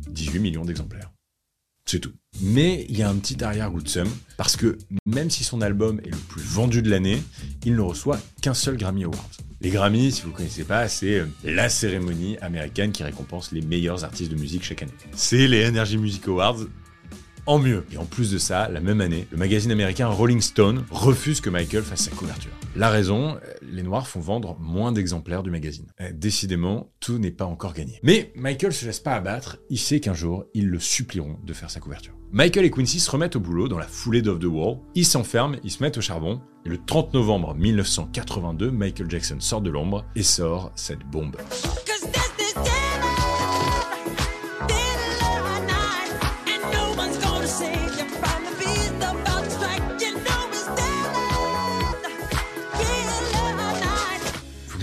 18 0.09 0.39
millions 0.39 0.65
d'exemplaires. 0.65 1.12
C'est 1.85 1.99
tout. 1.99 2.13
Mais 2.41 2.85
il 2.89 2.97
y 2.97 3.03
a 3.03 3.09
un 3.09 3.15
petit 3.15 3.43
arrière-goût 3.43 3.81
de 3.81 3.87
seum, 3.87 4.09
parce 4.37 4.55
que 4.57 4.77
même 5.05 5.29
si 5.29 5.43
son 5.43 5.61
album 5.61 5.99
est 6.03 6.09
le 6.09 6.17
plus 6.17 6.41
vendu 6.41 6.81
de 6.81 6.89
l'année, 6.89 7.21
il 7.65 7.75
ne 7.75 7.81
reçoit 7.81 8.19
qu'un 8.41 8.53
seul 8.53 8.77
Grammy 8.77 9.03
Award. 9.03 9.19
Les 9.61 9.69
Grammys, 9.69 10.11
si 10.11 10.21
vous 10.23 10.31
ne 10.31 10.35
connaissez 10.35 10.65
pas, 10.65 10.89
c'est 10.89 11.19
euh, 11.19 11.25
la 11.43 11.69
cérémonie 11.69 12.37
américaine 12.39 12.91
qui 12.91 13.03
récompense 13.03 13.53
les 13.53 13.61
meilleurs 13.61 14.03
artistes 14.03 14.29
de 14.31 14.35
musique 14.35 14.63
chaque 14.63 14.81
année. 14.81 14.91
C'est 15.15 15.47
les 15.47 15.65
Energy 15.65 15.97
Music 15.97 16.27
Awards 16.27 16.57
en 17.45 17.59
mieux. 17.59 17.85
Et 17.91 17.97
en 17.97 18.05
plus 18.05 18.31
de 18.31 18.37
ça, 18.37 18.69
la 18.69 18.79
même 18.79 19.01
année, 19.01 19.27
le 19.31 19.37
magazine 19.37 19.71
américain 19.71 20.07
Rolling 20.07 20.41
Stone 20.41 20.85
refuse 20.91 21.41
que 21.41 21.49
Michael 21.49 21.83
fasse 21.83 22.03
sa 22.03 22.11
couverture. 22.11 22.51
La 22.75 22.89
raison, 22.89 23.35
euh, 23.35 23.53
les 23.61 23.83
Noirs 23.83 24.07
font 24.07 24.19
vendre 24.19 24.57
moins 24.59 24.91
d'exemplaires 24.91 25.43
du 25.43 25.51
magazine. 25.51 25.85
Euh, 26.01 26.11
Décidément, 26.13 26.91
tout 26.99 27.19
n'est 27.19 27.31
pas 27.31 27.45
encore 27.45 27.73
gagné. 27.73 27.99
Mais 28.03 28.31
Michael 28.35 28.73
se 28.73 28.85
laisse 28.85 28.99
pas 28.99 29.13
abattre, 29.13 29.57
il 29.69 29.77
sait 29.77 29.99
qu'un 29.99 30.13
jour, 30.13 30.45
ils 30.53 30.67
le 30.67 30.79
supplieront 30.79 31.37
de 31.43 31.53
faire 31.53 31.69
sa 31.69 31.79
couverture. 31.79 32.13
Michael 32.31 32.65
et 32.65 32.71
Quincy 32.71 32.99
se 32.99 33.11
remettent 33.11 33.35
au 33.35 33.39
boulot 33.39 33.67
dans 33.67 33.77
la 33.77 33.85
foulée 33.87 34.23
d'Off 34.23 34.39
the 34.39 34.45
Wall, 34.45 34.77
ils 34.95 35.05
s'enferment, 35.05 35.57
ils 35.63 35.69
se 35.69 35.83
mettent 35.83 35.99
au 35.99 36.01
charbon, 36.01 36.41
et 36.65 36.69
le 36.69 36.79
30 36.83 37.13
novembre 37.13 37.53
1982, 37.53 38.71
Michael 38.71 39.09
Jackson 39.09 39.37
sort 39.39 39.61
de 39.61 39.69
l'ombre 39.69 40.05
et 40.15 40.23
sort 40.23 40.71
cette 40.75 41.03
bombe. 41.11 41.35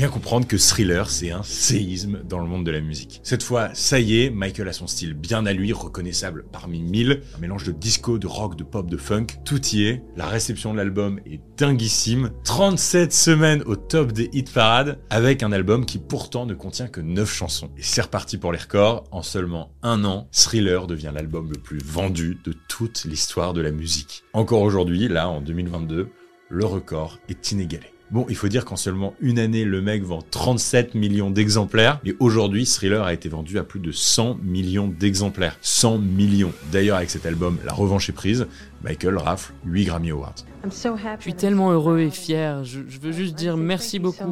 Bien 0.00 0.08
comprendre 0.08 0.46
que 0.46 0.56
Thriller, 0.56 1.10
c'est 1.10 1.30
un 1.30 1.42
séisme 1.42 2.20
dans 2.24 2.38
le 2.38 2.46
monde 2.46 2.64
de 2.64 2.70
la 2.70 2.80
musique. 2.80 3.20
Cette 3.22 3.42
fois, 3.42 3.68
ça 3.74 4.00
y 4.00 4.22
est, 4.22 4.30
Michael 4.30 4.66
a 4.66 4.72
son 4.72 4.86
style 4.86 5.12
bien 5.12 5.44
à 5.44 5.52
lui, 5.52 5.74
reconnaissable 5.74 6.46
parmi 6.50 6.80
mille. 6.80 7.20
Un 7.36 7.38
mélange 7.38 7.64
de 7.64 7.72
disco, 7.72 8.18
de 8.18 8.26
rock, 8.26 8.56
de 8.56 8.64
pop, 8.64 8.88
de 8.88 8.96
funk. 8.96 9.26
Tout 9.44 9.60
y 9.74 9.84
est. 9.84 10.02
La 10.16 10.26
réception 10.26 10.72
de 10.72 10.78
l'album 10.78 11.20
est 11.26 11.42
dinguissime. 11.58 12.30
37 12.44 13.12
semaines 13.12 13.62
au 13.66 13.76
top 13.76 14.12
des 14.12 14.30
hit 14.32 14.50
parades, 14.50 14.98
avec 15.10 15.42
un 15.42 15.52
album 15.52 15.84
qui 15.84 15.98
pourtant 15.98 16.46
ne 16.46 16.54
contient 16.54 16.88
que 16.88 17.02
9 17.02 17.30
chansons. 17.30 17.68
Et 17.76 17.82
c'est 17.82 18.00
reparti 18.00 18.38
pour 18.38 18.52
les 18.52 18.58
records. 18.58 19.04
En 19.10 19.20
seulement 19.20 19.74
un 19.82 20.04
an, 20.04 20.28
Thriller 20.32 20.86
devient 20.86 21.12
l'album 21.14 21.50
le 21.52 21.58
plus 21.58 21.80
vendu 21.84 22.38
de 22.42 22.54
toute 22.68 23.04
l'histoire 23.04 23.52
de 23.52 23.60
la 23.60 23.70
musique. 23.70 24.22
Encore 24.32 24.62
aujourd'hui, 24.62 25.08
là, 25.08 25.28
en 25.28 25.42
2022, 25.42 26.08
le 26.48 26.64
record 26.64 27.18
est 27.28 27.52
inégalé. 27.52 27.92
Bon, 28.10 28.26
il 28.28 28.34
faut 28.34 28.48
dire 28.48 28.64
qu'en 28.64 28.74
seulement 28.74 29.14
une 29.20 29.38
année, 29.38 29.64
le 29.64 29.80
mec 29.80 30.02
vend 30.02 30.18
37 30.32 30.96
millions 30.96 31.30
d'exemplaires, 31.30 32.00
et 32.04 32.16
aujourd'hui, 32.18 32.66
Thriller 32.66 33.04
a 33.04 33.12
été 33.12 33.28
vendu 33.28 33.56
à 33.56 33.62
plus 33.62 33.78
de 33.78 33.92
100 33.92 34.38
millions 34.42 34.88
d'exemplaires. 34.88 35.56
100 35.60 35.98
millions. 35.98 36.52
D'ailleurs, 36.72 36.96
avec 36.96 37.08
cet 37.08 37.24
album, 37.24 37.58
la 37.64 37.72
revanche 37.72 38.08
est 38.08 38.12
prise, 38.12 38.48
Michael 38.82 39.16
rafle 39.16 39.52
8 39.64 39.84
Grammy 39.84 40.10
Awards. 40.10 40.34
I'm 40.64 40.72
so 40.72 40.94
happy. 40.94 41.18
Je 41.18 41.22
suis 41.22 41.34
tellement 41.34 41.70
heureux 41.70 42.00
et 42.00 42.10
fier. 42.10 42.64
Je, 42.64 42.80
je 42.88 42.98
veux 42.98 43.12
juste 43.12 43.36
dire 43.36 43.56
merci 43.56 44.00
beaucoup. 44.00 44.24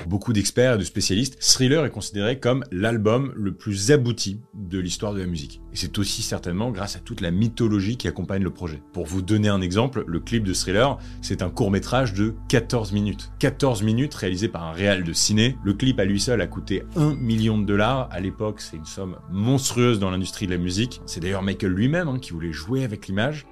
beaucoup 0.11 0.33
d'experts 0.33 0.73
et 0.73 0.77
de 0.77 0.83
spécialistes, 0.83 1.39
Thriller 1.39 1.85
est 1.85 1.89
considéré 1.89 2.37
comme 2.37 2.65
l'album 2.69 3.31
le 3.33 3.53
plus 3.53 3.91
abouti 3.91 4.41
de 4.53 4.77
l'histoire 4.77 5.13
de 5.13 5.21
la 5.21 5.25
musique. 5.25 5.61
Et 5.71 5.77
c'est 5.77 5.97
aussi 5.97 6.21
certainement 6.21 6.69
grâce 6.69 6.97
à 6.97 6.99
toute 6.99 7.21
la 7.21 7.31
mythologie 7.31 7.95
qui 7.95 8.09
accompagne 8.09 8.43
le 8.43 8.49
projet. 8.49 8.83
Pour 8.91 9.05
vous 9.05 9.21
donner 9.21 9.47
un 9.47 9.61
exemple, 9.61 10.03
le 10.05 10.19
clip 10.19 10.43
de 10.43 10.53
Thriller, 10.53 10.97
c'est 11.21 11.41
un 11.41 11.49
court 11.49 11.71
métrage 11.71 12.13
de 12.13 12.35
14 12.49 12.91
minutes. 12.91 13.31
14 13.39 13.83
minutes 13.83 14.13
réalisé 14.13 14.49
par 14.49 14.63
un 14.63 14.73
réal 14.73 15.05
de 15.05 15.13
ciné. 15.13 15.55
Le 15.63 15.73
clip 15.73 15.97
à 15.97 16.03
lui 16.03 16.19
seul 16.19 16.41
a 16.41 16.47
coûté 16.47 16.83
1 16.97 17.15
million 17.15 17.57
de 17.57 17.65
dollars. 17.65 18.09
À 18.11 18.19
l'époque, 18.19 18.59
c'est 18.59 18.75
une 18.75 18.85
somme 18.85 19.15
monstrueuse 19.31 19.99
dans 19.99 20.11
l'industrie 20.11 20.45
de 20.45 20.51
la 20.51 20.57
musique. 20.57 20.99
C'est 21.05 21.21
d'ailleurs 21.21 21.41
Michael 21.41 21.71
lui-même 21.71 22.09
hein, 22.09 22.19
qui 22.19 22.31
voulait 22.31 22.51
jouer 22.51 22.83
avec 22.83 23.07
l'image. 23.07 23.45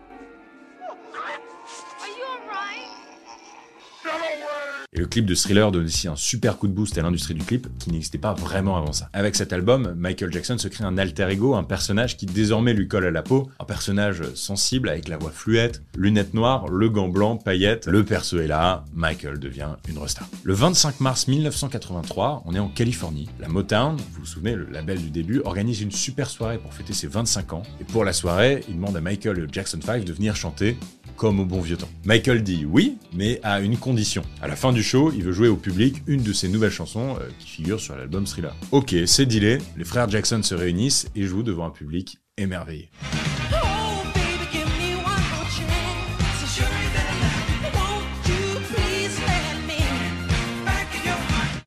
Et 4.91 4.97
le 4.97 5.05
clip 5.05 5.27
de 5.27 5.35
Thriller 5.35 5.71
donne 5.71 5.85
aussi 5.85 6.07
un 6.07 6.15
super 6.15 6.57
coup 6.57 6.67
de 6.67 6.73
boost 6.73 6.97
à 6.97 7.03
l'industrie 7.03 7.35
du 7.35 7.43
clip 7.43 7.67
qui 7.77 7.91
n'existait 7.91 8.17
pas 8.17 8.33
vraiment 8.33 8.75
avant 8.75 8.91
ça. 8.91 9.07
Avec 9.13 9.35
cet 9.35 9.53
album, 9.53 9.93
Michael 9.95 10.33
Jackson 10.33 10.57
se 10.57 10.67
crée 10.67 10.83
un 10.83 10.97
alter 10.97 11.27
ego, 11.29 11.53
un 11.53 11.63
personnage 11.63 12.17
qui 12.17 12.25
désormais 12.25 12.73
lui 12.73 12.87
colle 12.87 13.05
à 13.05 13.11
la 13.11 13.21
peau, 13.21 13.51
un 13.59 13.65
personnage 13.65 14.23
sensible 14.33 14.89
avec 14.89 15.07
la 15.07 15.17
voix 15.17 15.29
fluette, 15.29 15.83
lunettes 15.95 16.33
noires, 16.33 16.67
le 16.69 16.89
gant 16.89 17.07
blanc, 17.07 17.37
paillettes. 17.37 17.85
Le 17.85 18.03
perso 18.03 18.39
est 18.39 18.47
là, 18.47 18.83
Michael 18.95 19.37
devient 19.37 19.69
une 19.87 19.99
resta. 19.99 20.25
Le 20.41 20.55
25 20.55 21.01
mars 21.01 21.27
1983, 21.27 22.41
on 22.47 22.55
est 22.55 22.59
en 22.59 22.69
Californie. 22.69 23.29
La 23.39 23.47
Motown, 23.47 23.95
vous 23.95 24.21
vous 24.21 24.25
souvenez, 24.25 24.55
le 24.55 24.65
label 24.71 24.99
du 24.99 25.11
début, 25.11 25.39
organise 25.45 25.81
une 25.81 25.91
super 25.91 26.31
soirée 26.31 26.57
pour 26.57 26.73
fêter 26.73 26.93
ses 26.93 27.05
25 27.05 27.53
ans. 27.53 27.61
Et 27.79 27.83
pour 27.83 28.05
la 28.05 28.13
soirée, 28.13 28.63
il 28.67 28.77
demande 28.77 28.97
à 28.97 29.01
Michael 29.01 29.47
Jackson 29.51 29.79
5 29.85 30.03
de 30.03 30.13
venir 30.13 30.35
chanter 30.35 30.77
comme 31.19 31.41
au 31.41 31.45
bon 31.45 31.59
vieux 31.59 31.77
temps. 31.77 31.89
Michael 32.05 32.41
dit 32.41 32.65
oui, 32.65 32.97
mais 33.13 33.41
à 33.43 33.59
une 33.59 33.77
condition. 33.77 34.23
À 34.41 34.47
la 34.47 34.55
fin 34.55 34.71
du 34.71 34.81
show, 34.81 35.11
il 35.11 35.21
veut 35.23 35.33
jouer 35.33 35.49
au 35.49 35.57
public 35.57 36.01
une 36.07 36.23
de 36.23 36.31
ses 36.31 36.47
nouvelles 36.47 36.71
chansons 36.71 37.17
euh, 37.19 37.27
qui 37.39 37.47
figure 37.47 37.79
sur 37.79 37.95
l'album 37.95 38.25
Thriller. 38.25 38.55
Ok, 38.71 38.95
c'est 39.05 39.25
dealé, 39.25 39.59
les 39.77 39.83
frères 39.83 40.09
Jackson 40.09 40.41
se 40.41 40.55
réunissent 40.55 41.07
et 41.15 41.23
jouent 41.23 41.43
devant 41.43 41.65
un 41.65 41.71
public 41.71 42.19
émerveillé. 42.37 42.89
Oh? 43.51 43.69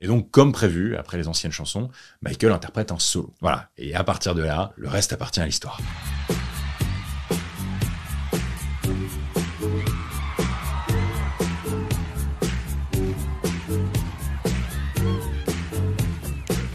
Et 0.03 0.09
donc, 0.09 0.33
comme 0.33 0.51
prévu, 0.51 0.97
après 0.97 1.17
les 1.17 1.29
anciennes 1.29 1.53
chansons, 1.53 1.89
Michael 2.23 2.51
interprète 2.51 2.91
un 2.91 2.99
solo. 2.99 3.33
Voilà. 3.41 3.71
Et 3.79 3.95
à 3.95 4.03
partir 4.03 4.35
de 4.35 4.43
là, 4.43 4.73
le 4.77 4.89
reste 4.89 5.13
appartient 5.13 5.41
à 5.41 5.47
l'histoire. 5.47 5.79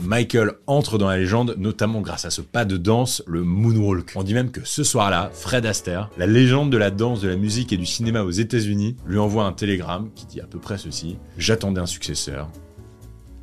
Michael 0.07 0.53
entre 0.67 0.97
dans 0.97 1.09
la 1.09 1.17
légende, 1.17 1.55
notamment 1.57 1.99
grâce 1.99 2.23
à 2.23 2.29
ce 2.29 2.41
pas 2.41 2.63
de 2.63 2.77
danse, 2.77 3.21
le 3.27 3.43
moonwalk. 3.43 4.13
On 4.15 4.23
dit 4.23 4.33
même 4.33 4.51
que 4.51 4.61
ce 4.63 4.85
soir-là, 4.85 5.29
Fred 5.33 5.65
Astaire, 5.65 6.09
la 6.17 6.25
légende 6.25 6.71
de 6.71 6.77
la 6.77 6.91
danse, 6.91 7.19
de 7.19 7.27
la 7.27 7.35
musique 7.35 7.73
et 7.73 7.77
du 7.77 7.85
cinéma 7.85 8.23
aux 8.23 8.31
États-Unis, 8.31 8.95
lui 9.05 9.19
envoie 9.19 9.43
un 9.43 9.51
télégramme 9.51 10.09
qui 10.15 10.25
dit 10.25 10.39
à 10.39 10.45
peu 10.45 10.59
près 10.59 10.77
ceci 10.77 11.17
J'attendais 11.37 11.81
un 11.81 11.85
successeur, 11.85 12.49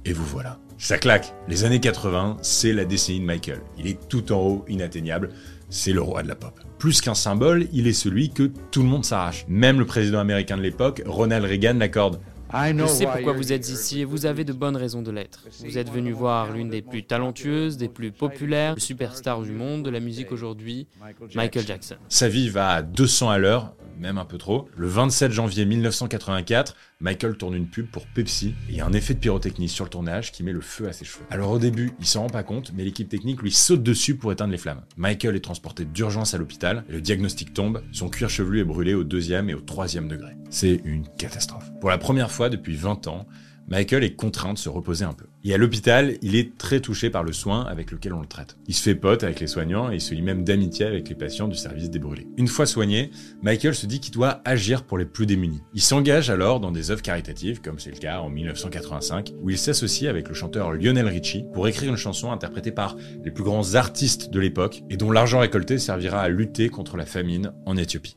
et 0.06 0.14
vous 0.14 0.24
voilà. 0.24 0.58
Ça 0.78 0.96
claque. 0.96 1.34
Les 1.48 1.64
années 1.64 1.80
80, 1.80 2.38
c'est 2.40 2.72
la 2.72 2.86
décennie 2.86 3.20
de 3.20 3.26
Michael. 3.26 3.60
Il 3.78 3.86
est 3.86 4.08
tout 4.08 4.32
en 4.32 4.38
haut, 4.38 4.64
inatteignable. 4.66 5.30
C'est 5.68 5.92
le 5.92 6.00
roi 6.00 6.22
de 6.22 6.28
la 6.28 6.34
pop. 6.34 6.58
Plus 6.78 7.02
qu'un 7.02 7.14
symbole, 7.14 7.68
il 7.72 7.86
est 7.86 7.92
celui 7.92 8.30
que 8.30 8.50
tout 8.70 8.82
le 8.82 8.88
monde 8.88 9.04
s'arrache. 9.04 9.44
Même 9.48 9.78
le 9.78 9.86
président 9.86 10.18
américain 10.18 10.56
de 10.56 10.62
l'époque, 10.62 11.02
Ronald 11.04 11.44
Reagan, 11.44 11.74
l'accorde. 11.74 12.20
Je 12.52 12.86
sais 12.86 13.06
pourquoi 13.06 13.32
vous 13.32 13.52
êtes 13.52 13.68
ici 13.68 14.00
et 14.00 14.04
vous 14.04 14.26
avez 14.26 14.44
de 14.44 14.52
bonnes 14.52 14.76
raisons 14.76 15.02
de 15.02 15.10
l'être. 15.10 15.46
Vous 15.60 15.78
êtes 15.78 15.90
venu 15.90 16.12
voir 16.12 16.52
l'une 16.52 16.68
des 16.68 16.82
plus 16.82 17.04
talentueuses, 17.04 17.76
des 17.76 17.88
plus 17.88 18.12
populaires, 18.12 18.74
superstars 18.78 19.42
du 19.42 19.52
monde 19.52 19.82
de 19.84 19.90
la 19.90 20.00
musique 20.00 20.32
aujourd'hui, 20.32 20.86
Michael 21.34 21.66
Jackson. 21.66 21.96
Sa 22.08 22.28
vie 22.28 22.48
va 22.48 22.70
à 22.70 22.82
200 22.82 23.30
à 23.30 23.38
l'heure, 23.38 23.74
même 23.98 24.18
un 24.18 24.24
peu 24.24 24.38
trop. 24.38 24.68
Le 24.76 24.88
27 24.88 25.32
janvier 25.32 25.64
1984, 25.64 26.74
Michael 27.00 27.36
tourne 27.36 27.54
une 27.54 27.66
pub 27.66 27.86
pour 27.86 28.06
Pepsi 28.06 28.54
et 28.68 28.72
il 28.72 28.76
y 28.76 28.80
a 28.80 28.86
un 28.86 28.92
effet 28.92 29.14
de 29.14 29.18
pyrotechnie 29.18 29.68
sur 29.68 29.84
le 29.84 29.90
tournage 29.90 30.32
qui 30.32 30.42
met 30.42 30.52
le 30.52 30.60
feu 30.60 30.88
à 30.88 30.92
ses 30.92 31.04
cheveux. 31.04 31.24
Alors 31.30 31.50
au 31.50 31.58
début, 31.58 31.92
il 32.00 32.06
s'en 32.06 32.22
rend 32.22 32.30
pas 32.30 32.42
compte, 32.42 32.72
mais 32.74 32.84
l'équipe 32.84 33.08
technique 33.08 33.42
lui 33.42 33.52
saute 33.52 33.82
dessus 33.82 34.16
pour 34.16 34.32
éteindre 34.32 34.52
les 34.52 34.58
flammes. 34.58 34.82
Michael 34.96 35.36
est 35.36 35.40
transporté 35.40 35.84
d'urgence 35.84 36.34
à 36.34 36.38
l'hôpital 36.38 36.54
le 36.88 37.00
diagnostic 37.00 37.52
tombe, 37.52 37.82
son 37.92 38.08
cuir 38.08 38.30
chevelu 38.30 38.60
est 38.60 38.64
brûlé 38.64 38.94
au 38.94 39.04
deuxième 39.04 39.50
et 39.50 39.54
au 39.54 39.60
troisième 39.60 40.08
degré. 40.08 40.32
C'est 40.50 40.80
une 40.84 41.06
catastrophe. 41.18 41.70
Pour 41.80 41.90
la 41.90 41.98
première 41.98 42.30
fois 42.30 42.48
depuis 42.48 42.76
20 42.76 43.08
ans, 43.08 43.26
Michael 43.68 44.04
est 44.04 44.14
contraint 44.14 44.54
de 44.54 44.58
se 44.58 44.68
reposer 44.68 45.04
un 45.04 45.12
peu. 45.12 45.26
Et 45.46 45.52
à 45.52 45.58
l'hôpital, 45.58 46.16
il 46.22 46.36
est 46.36 46.56
très 46.56 46.80
touché 46.80 47.10
par 47.10 47.22
le 47.22 47.34
soin 47.34 47.64
avec 47.64 47.90
lequel 47.90 48.14
on 48.14 48.20
le 48.20 48.26
traite. 48.26 48.56
Il 48.66 48.74
se 48.74 48.82
fait 48.82 48.94
pote 48.94 49.24
avec 49.24 49.40
les 49.40 49.46
soignants 49.46 49.92
et 49.92 49.96
il 49.96 50.00
se 50.00 50.14
lie 50.14 50.22
même 50.22 50.42
d'amitié 50.42 50.86
avec 50.86 51.08
les 51.10 51.14
patients 51.14 51.48
du 51.48 51.56
service 51.56 51.90
des. 51.90 52.00
Une 52.36 52.48
fois 52.48 52.66
soigné, 52.66 53.10
Michael 53.42 53.74
se 53.74 53.86
dit 53.86 54.00
qu'il 54.00 54.12
doit 54.12 54.40
agir 54.44 54.84
pour 54.84 54.98
les 54.98 55.04
plus 55.04 55.26
démunis. 55.26 55.62
Il 55.74 55.80
s'engage 55.80 56.30
alors 56.30 56.60
dans 56.60 56.70
des 56.70 56.90
œuvres 56.90 57.02
caritatives, 57.02 57.60
comme 57.60 57.78
c'est 57.78 57.90
le 57.90 57.96
cas 57.96 58.20
en 58.20 58.28
1985, 58.28 59.32
où 59.42 59.50
il 59.50 59.58
s'associe 59.58 60.08
avec 60.08 60.28
le 60.28 60.34
chanteur 60.34 60.72
Lionel 60.72 61.08
Richie 61.08 61.44
pour 61.52 61.68
écrire 61.68 61.90
une 61.90 61.96
chanson 61.96 62.30
interprétée 62.30 62.72
par 62.72 62.96
les 63.24 63.30
plus 63.30 63.44
grands 63.44 63.74
artistes 63.74 64.30
de 64.30 64.40
l'époque 64.40 64.82
et 64.90 64.96
dont 64.96 65.10
l'argent 65.10 65.40
récolté 65.40 65.78
servira 65.78 66.20
à 66.20 66.28
lutter 66.28 66.68
contre 66.68 66.96
la 66.96 67.06
famine 67.06 67.52
en 67.66 67.76
Éthiopie. 67.76 68.16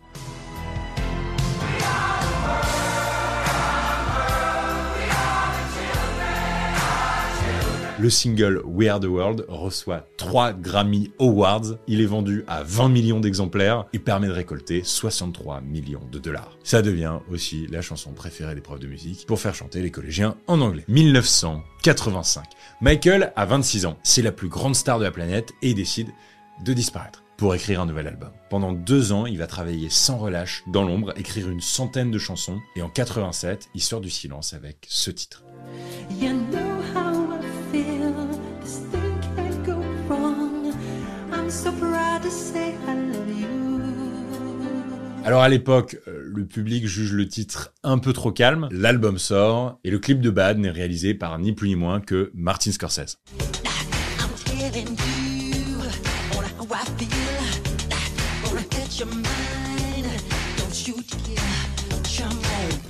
Le 7.99 8.11
single 8.11 8.61
We 8.63 8.89
Are 8.89 8.99
the 8.99 9.05
World 9.05 9.45
reçoit 9.47 10.07
3 10.17 10.53
Grammy 10.53 11.11
Awards. 11.19 11.77
Il 11.87 11.99
est 11.99 12.05
vendu 12.05 12.43
à 12.47 12.61
20 12.61 12.89
millions 12.89 13.19
d'exemplaires 13.19 13.85
et 13.91 13.97
permet 13.97 14.27
de 14.27 14.33
récolter 14.33 14.83
63 14.83 15.61
millions 15.61 16.07
de 16.11 16.19
dollars. 16.19 16.59
Ça 16.63 16.83
devient 16.83 17.17
aussi 17.31 17.65
la 17.71 17.81
chanson 17.81 18.11
préférée 18.11 18.53
des 18.53 18.61
profs 18.61 18.79
de 18.79 18.87
musique 18.87 19.25
pour 19.25 19.39
faire 19.39 19.55
chanter 19.55 19.81
les 19.81 19.89
collégiens 19.89 20.35
en 20.45 20.61
anglais. 20.61 20.83
1985. 20.87 22.45
Michael 22.81 23.33
a 23.35 23.45
26 23.45 23.87
ans. 23.87 23.97
C'est 24.03 24.21
la 24.21 24.31
plus 24.31 24.49
grande 24.49 24.75
star 24.75 24.99
de 24.99 25.03
la 25.03 25.11
planète 25.11 25.53
et 25.63 25.69
il 25.69 25.75
décide 25.75 26.09
de 26.63 26.73
disparaître 26.73 27.23
pour 27.35 27.55
écrire 27.55 27.81
un 27.81 27.87
nouvel 27.87 28.07
album. 28.07 28.31
Pendant 28.51 28.73
deux 28.73 29.11
ans, 29.11 29.25
il 29.25 29.39
va 29.39 29.47
travailler 29.47 29.89
sans 29.89 30.17
relâche, 30.17 30.63
dans 30.67 30.83
l'ombre, 30.83 31.13
écrire 31.17 31.49
une 31.49 31.61
centaine 31.61 32.09
de 32.09 32.17
chansons, 32.17 32.59
et 32.75 32.81
en 32.81 32.89
87, 32.89 33.69
il 33.75 33.81
sort 33.81 34.01
du 34.01 34.09
silence 34.09 34.53
avec 34.53 34.85
ce 34.89 35.11
titre. 35.11 35.43
You 36.19 36.33
know 36.33 36.81
how 36.95 37.16
Alors 45.25 45.41
à 45.41 45.49
l'époque, 45.49 45.97
euh, 46.07 46.23
le 46.33 46.45
public 46.45 46.87
juge 46.87 47.11
le 47.11 47.27
titre 47.27 47.73
un 47.83 47.97
peu 47.97 48.13
trop 48.13 48.31
calme, 48.31 48.69
l'album 48.71 49.17
sort, 49.17 49.77
et 49.83 49.91
le 49.91 49.99
clip 49.99 50.21
de 50.21 50.29
Bad 50.29 50.57
n'est 50.57 50.69
réalisé 50.69 51.13
par 51.13 51.37
ni 51.37 51.51
plus 51.51 51.67
ni 51.67 51.75
moins 51.75 51.99
que 51.99 52.31
Martin 52.33 52.71
Scorsese. 52.71 53.17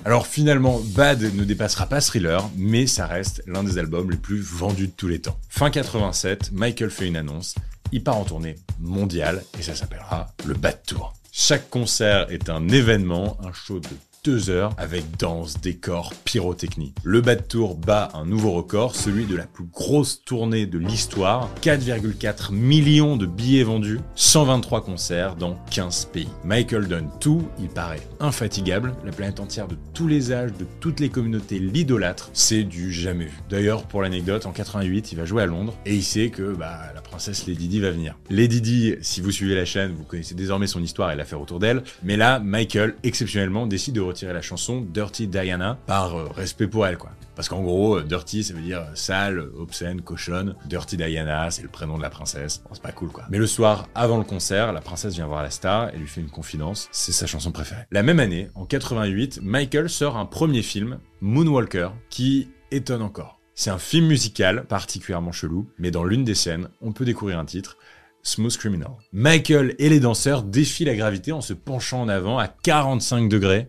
Alors 0.06 0.28
finalement, 0.28 0.80
Bad 0.96 1.22
ne 1.36 1.44
dépassera 1.44 1.88
pas 1.88 2.02
Thriller, 2.02 2.50
mais 2.56 2.88
ça 2.88 3.08
reste 3.08 3.44
l'un 3.46 3.64
des 3.64 3.78
albums 3.78 4.10
les 4.10 4.18
plus 4.18 4.40
vendus 4.40 4.88
de 4.88 4.94
tous 4.96 5.08
les 5.08 5.20
temps. 5.20 5.38
Fin 5.50 5.70
87, 5.70 6.52
Michael 6.54 6.92
fait 6.92 7.08
une 7.08 7.18
annonce, 7.18 7.56
il 7.92 8.04
part 8.04 8.18
en 8.18 8.24
tournée 8.24 8.56
mondiale, 8.80 9.44
et 9.58 9.62
ça 9.62 9.76
s'appellera 9.76 10.28
le 10.46 10.54
Bad 10.54 10.82
Tour. 10.86 11.14
Chaque 11.32 11.70
concert 11.70 12.32
est 12.32 12.50
un 12.50 12.68
événement, 12.70 13.38
un 13.44 13.54
show 13.54 13.80
de 13.80 13.90
deux 14.28 14.50
heures 14.50 14.74
avec 14.78 15.06
danse, 15.18 15.62
décor, 15.62 16.14
pyrotechnie. 16.26 16.94
Le 17.06 17.22
Bad 17.22 17.48
Tour 17.48 17.76
bat 17.76 18.10
un 18.14 18.26
nouveau 18.26 18.52
record, 18.52 18.94
celui 18.94 19.26
de 19.26 19.38
la 19.38 19.46
plus 19.46 19.64
grosse 19.64 20.22
tournée 20.26 20.66
de 20.66 20.78
l'histoire. 20.78 21.50
4,4 21.62 22.52
millions 22.52 23.16
de 23.16 23.26
billets 23.26 23.64
vendus, 23.64 24.02
123 24.16 24.84
concerts 24.84 25.38
dans 25.38 25.58
15 25.72 26.10
pays. 26.12 26.28
Michael 26.44 26.90
donne 26.90 27.10
tout, 27.22 27.48
il 27.58 27.70
paraît 27.70 28.06
infatigable, 28.20 28.96
la 29.06 29.14
planète 29.14 29.40
entière 29.40 29.70
de 29.70 29.78
tous 29.94 30.10
les 30.10 30.34
âges, 30.34 30.52
de 30.60 30.66
toutes 30.82 31.00
les 31.00 31.08
communautés 31.08 31.60
l'idolâtre, 31.60 32.30
c'est 32.34 32.64
du 32.64 32.92
jamais 32.92 33.26
vu. 33.26 33.40
D'ailleurs, 33.50 33.84
pour 33.84 34.02
l'anecdote, 34.02 34.46
en 34.46 34.52
88, 34.52 35.14
il 35.14 35.18
va 35.18 35.24
jouer 35.24 35.44
à 35.44 35.46
Londres 35.46 35.74
et 35.86 35.96
il 35.96 36.04
sait 36.04 36.32
que 36.32 36.54
bah, 36.54 36.82
la 36.94 37.00
princesse 37.00 37.48
Lady 37.48 37.70
Di 37.70 37.80
va 37.80 37.92
venir. 37.92 38.18
Lady 38.30 38.60
Di, 38.60 38.96
si 39.00 39.22
vous 39.22 39.32
suivez 39.32 39.56
la 39.56 39.64
chaîne, 39.64 39.94
vous 39.94 40.04
connaissez 40.04 40.36
désormais 40.36 40.68
son 40.68 40.84
histoire 40.84 41.12
et 41.12 41.16
l'affaire 41.16 41.40
autour 41.40 41.60
d'elle, 41.60 41.84
mais 42.04 42.18
là, 42.18 42.40
Michael, 42.40 42.96
exceptionnellement, 43.04 43.68
décide 43.68 43.96
de 43.96 44.02
retirer 44.02 44.17
la 44.26 44.42
chanson 44.42 44.82
Dirty 44.82 45.28
Diana 45.28 45.78
par 45.86 46.16
euh, 46.16 46.28
respect 46.30 46.68
pour 46.68 46.88
elle, 46.88 46.98
quoi. 46.98 47.12
Parce 47.36 47.50
qu'en 47.50 47.62
gros, 47.62 48.00
euh, 48.00 48.04
dirty, 48.04 48.44
ça 48.44 48.54
veut 48.54 48.62
dire 48.62 48.80
euh, 48.80 48.96
sale, 48.96 49.40
obscène, 49.58 50.02
cochonne. 50.02 50.56
Dirty 50.66 50.98
Diana, 50.98 51.52
c'est 51.52 51.62
le 51.62 51.68
prénom 51.68 51.98
de 51.98 52.02
la 52.02 52.10
princesse. 52.10 52.64
C'est 52.72 52.82
pas 52.82 52.92
cool, 52.92 53.10
quoi. 53.10 53.26
Mais 53.30 53.38
le 53.38 53.46
soir, 53.46 53.88
avant 53.94 54.18
le 54.18 54.24
concert, 54.24 54.74
la 54.74 54.82
princesse 54.82 55.14
vient 55.14 55.28
voir 55.28 55.44
la 55.44 55.52
star 55.52 55.94
et 55.94 55.98
lui 55.98 56.08
fait 56.08 56.22
une 56.22 56.32
confidence. 56.32 56.90
C'est 56.92 57.12
sa 57.12 57.28
chanson 57.28 57.52
préférée. 57.52 57.84
La 57.92 58.02
même 58.02 58.20
année, 58.20 58.50
en 58.56 58.66
88, 58.66 59.42
Michael 59.44 59.90
sort 59.90 60.18
un 60.18 60.26
premier 60.26 60.64
film, 60.64 61.00
Moonwalker, 61.22 61.90
qui 62.10 62.50
étonne 62.72 63.04
encore. 63.04 63.40
C'est 63.54 63.70
un 63.70 63.78
film 63.78 64.08
musical 64.08 64.66
particulièrement 64.66 65.32
chelou, 65.32 65.70
mais 65.78 65.92
dans 65.92 66.04
l'une 66.04 66.24
des 66.24 66.36
scènes, 66.36 66.70
on 66.82 66.92
peut 66.92 67.06
découvrir 67.06 67.40
un 67.40 67.46
titre, 67.46 67.78
Smooth 68.24 68.58
Criminal. 68.58 68.92
Michael 69.14 69.76
et 69.80 69.90
les 69.90 70.00
danseurs 70.00 70.44
défient 70.44 70.86
la 70.86 70.96
gravité 70.96 71.32
en 71.32 71.42
se 71.42 71.54
penchant 71.54 72.02
en 72.02 72.10
avant 72.10 72.38
à 72.38 72.48
45 72.48 73.30
degrés. 73.30 73.68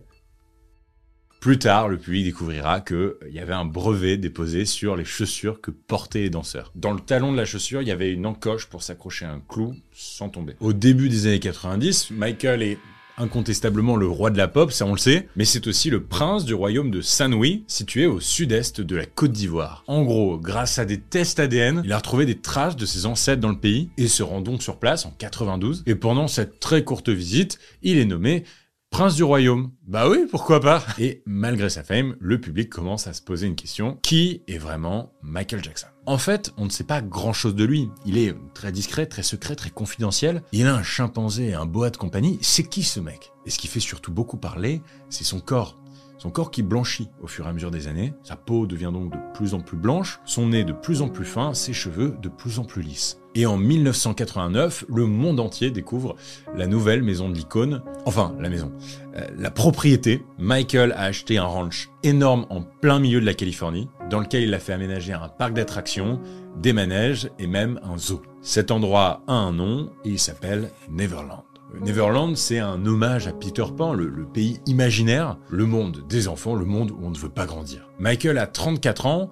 Plus 1.39 1.57
tard, 1.57 1.87
le 1.87 1.97
public 1.97 2.25
découvrira 2.25 2.81
qu'il 2.81 3.13
y 3.31 3.39
avait 3.39 3.53
un 3.53 3.63
brevet 3.63 4.17
déposé 4.17 4.65
sur 4.65 4.97
les 4.97 5.05
chaussures 5.05 5.61
que 5.61 5.71
portaient 5.71 6.19
les 6.19 6.29
danseurs. 6.29 6.73
Dans 6.75 6.91
le 6.91 6.99
talon 6.99 7.31
de 7.31 7.37
la 7.37 7.45
chaussure, 7.45 7.81
il 7.81 7.87
y 7.87 7.91
avait 7.91 8.11
une 8.11 8.25
encoche 8.25 8.65
pour 8.65 8.83
s'accrocher 8.83 9.23
à 9.23 9.31
un 9.31 9.41
clou 9.47 9.73
sans 9.93 10.27
tomber. 10.27 10.55
Au 10.59 10.73
début 10.73 11.07
des 11.07 11.27
années 11.27 11.39
90, 11.39 12.11
Michael 12.11 12.61
est 12.61 12.77
incontestablement 13.19 13.95
le 13.95 14.07
roi 14.07 14.31
de 14.31 14.37
la 14.37 14.47
pop, 14.47 14.71
ça 14.71 14.85
on 14.85 14.93
le 14.93 14.97
sait, 14.97 15.27
mais 15.35 15.45
c'est 15.45 15.67
aussi 15.67 15.89
le 15.89 16.03
prince 16.03 16.45
du 16.45 16.53
royaume 16.53 16.91
de 16.91 17.01
Saint-Louis, 17.01 17.63
situé 17.67 18.05
au 18.05 18.19
sud-est 18.19 18.81
de 18.81 18.95
la 18.95 19.05
Côte 19.05 19.31
d'Ivoire. 19.31 19.83
En 19.87 20.03
gros, 20.03 20.37
grâce 20.37 20.79
à 20.79 20.85
des 20.85 20.99
tests 20.99 21.39
ADN, 21.39 21.81
il 21.85 21.93
a 21.93 21.97
retrouvé 21.97 22.25
des 22.25 22.37
traces 22.37 22.75
de 22.75 22.85
ses 22.85 23.05
ancêtres 23.05 23.41
dans 23.41 23.49
le 23.49 23.57
pays 23.57 23.89
et 23.97 24.07
se 24.07 24.23
rend 24.23 24.41
donc 24.41 24.61
sur 24.61 24.77
place 24.77 25.05
en 25.05 25.13
92. 25.17 25.83
Et 25.85 25.95
pendant 25.95 26.27
cette 26.27 26.59
très 26.59 26.83
courte 26.83 27.09
visite, 27.09 27.59
il 27.83 27.97
est 27.97 28.05
nommé 28.05 28.43
Prince 28.89 29.15
du 29.15 29.23
royaume. 29.23 29.71
Bah 29.87 30.09
oui, 30.09 30.25
pourquoi 30.29 30.59
pas 30.59 30.83
Et 30.97 31.21
malgré 31.25 31.69
sa 31.69 31.83
fame, 31.83 32.15
le 32.19 32.41
public 32.41 32.69
commence 32.69 33.07
à 33.07 33.13
se 33.13 33.21
poser 33.21 33.45
une 33.47 33.55
question. 33.55 33.97
Qui 34.01 34.41
est 34.47 34.57
vraiment 34.57 35.13
Michael 35.21 35.63
Jackson? 35.63 35.87
En 36.05 36.17
fait, 36.17 36.51
on 36.57 36.65
ne 36.65 36.69
sait 36.69 36.83
pas 36.83 37.01
grand-chose 37.01 37.55
de 37.55 37.63
lui. 37.63 37.87
Il 38.05 38.17
est 38.17 38.35
très 38.55 38.71
discret, 38.71 39.05
très 39.05 39.23
secret, 39.23 39.55
très 39.55 39.69
confidentiel. 39.69 40.41
Il 40.51 40.65
a 40.65 40.75
un 40.75 40.83
chimpanzé 40.83 41.49
et 41.49 41.53
un 41.53 41.67
boa 41.67 41.91
de 41.91 41.97
compagnie. 41.97 42.39
C'est 42.41 42.63
qui 42.63 42.83
ce 42.83 42.99
mec? 42.99 43.31
Et 43.45 43.51
ce 43.51 43.59
qui 43.59 43.67
fait 43.67 43.79
surtout 43.79 44.11
beaucoup 44.11 44.37
parler, 44.37 44.81
c'est 45.09 45.23
son 45.23 45.39
corps. 45.39 45.77
Son 46.19 46.31
corps 46.31 46.51
qui 46.51 46.63
blanchit 46.63 47.09
au 47.21 47.27
fur 47.27 47.45
et 47.45 47.49
à 47.49 47.53
mesure 47.53 47.71
des 47.71 47.87
années, 47.87 48.13
sa 48.23 48.35
peau 48.35 48.67
devient 48.67 48.91
donc 48.93 49.13
de 49.13 49.17
plus 49.33 49.53
en 49.53 49.61
plus 49.61 49.77
blanche, 49.77 50.19
son 50.25 50.47
nez 50.47 50.65
de 50.65 50.73
plus 50.73 51.01
en 51.01 51.07
plus 51.07 51.23
fin, 51.23 51.53
ses 51.53 51.71
cheveux 51.71 52.13
de 52.21 52.27
plus 52.27 52.59
en 52.59 52.65
plus 52.65 52.81
lisses. 52.81 53.21
Et 53.35 53.45
en 53.45 53.55
1989, 53.55 54.85
le 54.89 55.05
monde 55.05 55.39
entier 55.39 55.71
découvre 55.71 56.17
la 56.53 56.67
nouvelle 56.67 57.03
maison 57.03 57.29
de 57.29 57.35
l'icône, 57.35 57.83
enfin 58.05 58.35
la 58.37 58.49
maison, 58.49 58.73
euh, 59.15 59.25
la 59.37 59.49
propriété. 59.49 60.25
Michael 60.37 60.91
a 60.91 61.03
acheté 61.03 61.37
un 61.37 61.45
ranch 61.45 61.89
énorme 62.03 62.45
en 62.49 62.63
plein 62.63 62.99
milieu 62.99 63.21
de 63.21 63.25
la 63.25 63.33
Californie, 63.33 63.87
dans 64.09 64.19
lequel 64.19 64.43
il 64.43 64.53
a 64.53 64.59
fait 64.59 64.73
aménager 64.73 65.13
un 65.13 65.29
parc 65.29 65.53
d'attractions, 65.53 66.19
des 66.57 66.73
manèges 66.73 67.29
et 67.39 67.47
même 67.47 67.79
un 67.81 67.97
zoo. 67.97 68.21
Cet 68.41 68.71
endroit 68.71 69.23
a 69.27 69.33
un 69.33 69.53
nom 69.53 69.91
et 70.03 70.09
il 70.09 70.19
s'appelle 70.19 70.71
Neverland. 70.89 71.43
Neverland, 71.81 72.35
c'est 72.35 72.59
un 72.59 72.85
hommage 72.85 73.27
à 73.27 73.31
Peter 73.31 73.65
Pan, 73.75 73.93
le, 73.93 74.25
pays 74.25 74.59
imaginaire, 74.65 75.37
le 75.49 75.65
monde 75.65 76.03
des 76.09 76.27
enfants, 76.27 76.55
le 76.55 76.65
monde 76.65 76.91
où 76.91 76.99
on 77.03 77.11
ne 77.11 77.17
veut 77.17 77.29
pas 77.29 77.45
grandir. 77.45 77.89
Michael 77.99 78.37
a 78.37 78.47
34 78.47 79.05
ans 79.05 79.29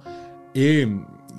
et 0.56 0.88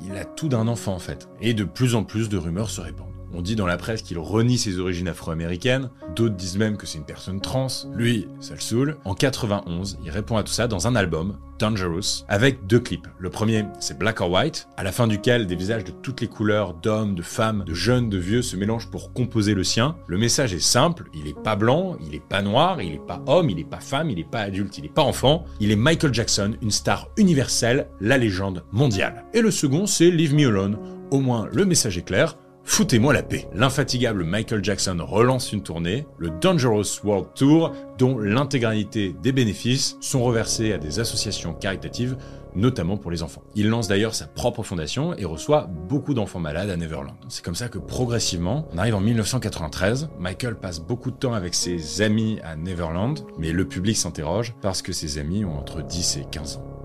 il 0.05 0.17
a 0.17 0.25
tout 0.25 0.49
d'un 0.49 0.69
enfant 0.69 0.95
en 0.95 0.99
fait. 0.99 1.29
Et 1.41 1.55
de 1.55 1.65
plus 1.65 1.95
en 1.95 2.05
plus 2.05 2.29
de 2.29 2.37
rumeurs 2.37 2.71
se 2.71 2.81
répandent. 2.81 3.18
On 3.35 3.43
dit 3.43 3.57
dans 3.57 3.67
la 3.67 3.77
presse 3.77 4.03
qu'il 4.03 4.19
renie 4.19 4.59
ses 4.59 4.79
origines 4.79 5.09
afro-américaines, 5.09 5.91
d'autres 6.17 6.35
disent 6.35 6.57
même 6.57 6.77
que 6.77 6.87
c'est 6.87 6.99
une 6.99 7.05
personne 7.05 7.41
trans. 7.41 7.69
Lui, 7.95 8.27
ça 8.41 8.55
le 8.55 8.61
saoule. 8.61 8.97
En 9.05 9.15
91, 9.15 9.99
il 10.05 10.11
répond 10.11 10.37
à 10.37 10.43
tout 10.43 10.53
ça 10.53 10.67
dans 10.67 10.87
un 10.87 10.97
album, 10.97 11.37
Dangerous, 11.59 12.25
avec 12.29 12.67
deux 12.67 12.81
clips. 12.81 13.09
Le 13.19 13.31
premier, 13.31 13.65
c'est 13.81 13.99
Black 13.99 14.21
or 14.21 14.31
White, 14.31 14.69
à 14.77 14.85
la 14.85 14.93
fin 14.93 15.07
duquel 15.07 15.47
des 15.47 15.57
visages 15.57 15.85
de 15.85 15.91
toutes 15.91 16.21
les 16.21 16.29
couleurs, 16.29 16.75
d'hommes, 16.75 17.15
de 17.15 17.23
femmes, 17.23 17.65
de 17.67 17.75
jeunes, 17.75 18.09
de 18.09 18.19
vieux, 18.19 18.43
se 18.43 18.57
mélangent 18.57 18.91
pour 18.91 19.13
composer 19.13 19.55
le 19.55 19.65
sien. 19.65 19.97
Le 20.07 20.19
message 20.19 20.55
est 20.55 20.61
simple, 20.61 21.11
il 21.15 21.27
est 21.27 21.43
pas 21.43 21.57
blanc, 21.57 21.97
il 22.07 22.15
est 22.15 22.27
pas 22.27 22.43
noir, 22.43 22.81
il 22.81 22.95
est 22.95 23.07
pas 23.07 23.23
homme, 23.27 23.51
il 23.51 23.59
est 23.59 23.65
pas 23.65 23.81
femme, 23.81 24.11
il 24.11 24.19
est 24.19 24.31
pas 24.31 24.41
adulte, 24.41 24.79
il 24.79 24.87
est 24.87 24.95
pas 24.95 25.03
enfant. 25.03 25.45
Il 25.61 25.71
est 25.71 25.77
Michael 25.77 26.15
Jackson, 26.15 26.57
une 26.63 26.71
star 26.71 27.09
universelle, 27.17 27.89
la 28.01 28.19
légende 28.19 28.65
mondiale. 28.73 29.25
Et 29.35 29.41
le 29.41 29.51
second, 29.51 29.87
c'est 29.87 30.11
Leave 30.11 30.35
Me 30.35 30.47
Alone. 30.47 30.79
Au 31.11 31.21
moins, 31.21 31.49
le 31.53 31.65
message 31.65 31.99
est 31.99 32.03
clair. 32.03 32.37
Foutez-moi 32.69 33.15
la 33.15 33.23
paix. 33.23 33.49
L'infatigable 33.55 34.25
Michael 34.25 34.63
Jackson 34.63 34.99
relance 35.01 35.53
une 35.53 35.63
tournée, 35.63 36.07
le 36.19 36.29
Dangerous 36.29 37.03
World 37.03 37.29
Tour, 37.35 37.73
dont 37.97 38.19
l'intégralité 38.19 39.17
des 39.21 39.33
bénéfices 39.33 39.97
sont 40.01 40.23
reversés 40.23 40.75
à 40.75 40.79
des 40.79 41.01
associations 41.01 41.55
caritatives, 41.55 42.19
notamment 42.55 42.99
pour 42.99 43.11
les 43.11 43.23
enfants. 43.23 43.43
Il 43.57 43.69
lance 43.69 43.89
d'ailleurs 43.89 44.15
sa 44.15 44.27
propre 44.27 44.63
fondation 44.63 45.17
et 45.17 45.25
reçoit 45.25 45.63
beaucoup 45.89 46.13
d'enfants 46.13 46.41
malades 46.41 46.71
à 46.71 46.77
Neverland. 46.77 47.17
C'est 47.31 47.45
comme 47.45 47.57
ça 47.57 47.69
que 47.69 47.79
progressivement, 47.79 48.69
on 48.73 48.79
arrive 48.79 48.95
en 48.95 49.01
1993, 49.01 50.11
Michael 50.21 50.57
passe 50.57 50.79
beaucoup 50.79 51.11
de 51.11 51.17
temps 51.17 51.33
avec 51.33 51.55
ses 51.55 52.03
amis 52.03 52.39
à 52.45 52.55
Neverland, 52.55 53.27
mais 53.39 53.51
le 53.51 53.67
public 53.67 53.97
s'interroge 53.97 54.55
parce 54.61 54.83
que 54.83 54.93
ses 54.93 55.19
amis 55.19 55.45
ont 55.45 55.59
entre 55.59 55.83
10 55.83 56.19
et 56.19 56.27
15 56.31 56.59
ans. 56.59 56.78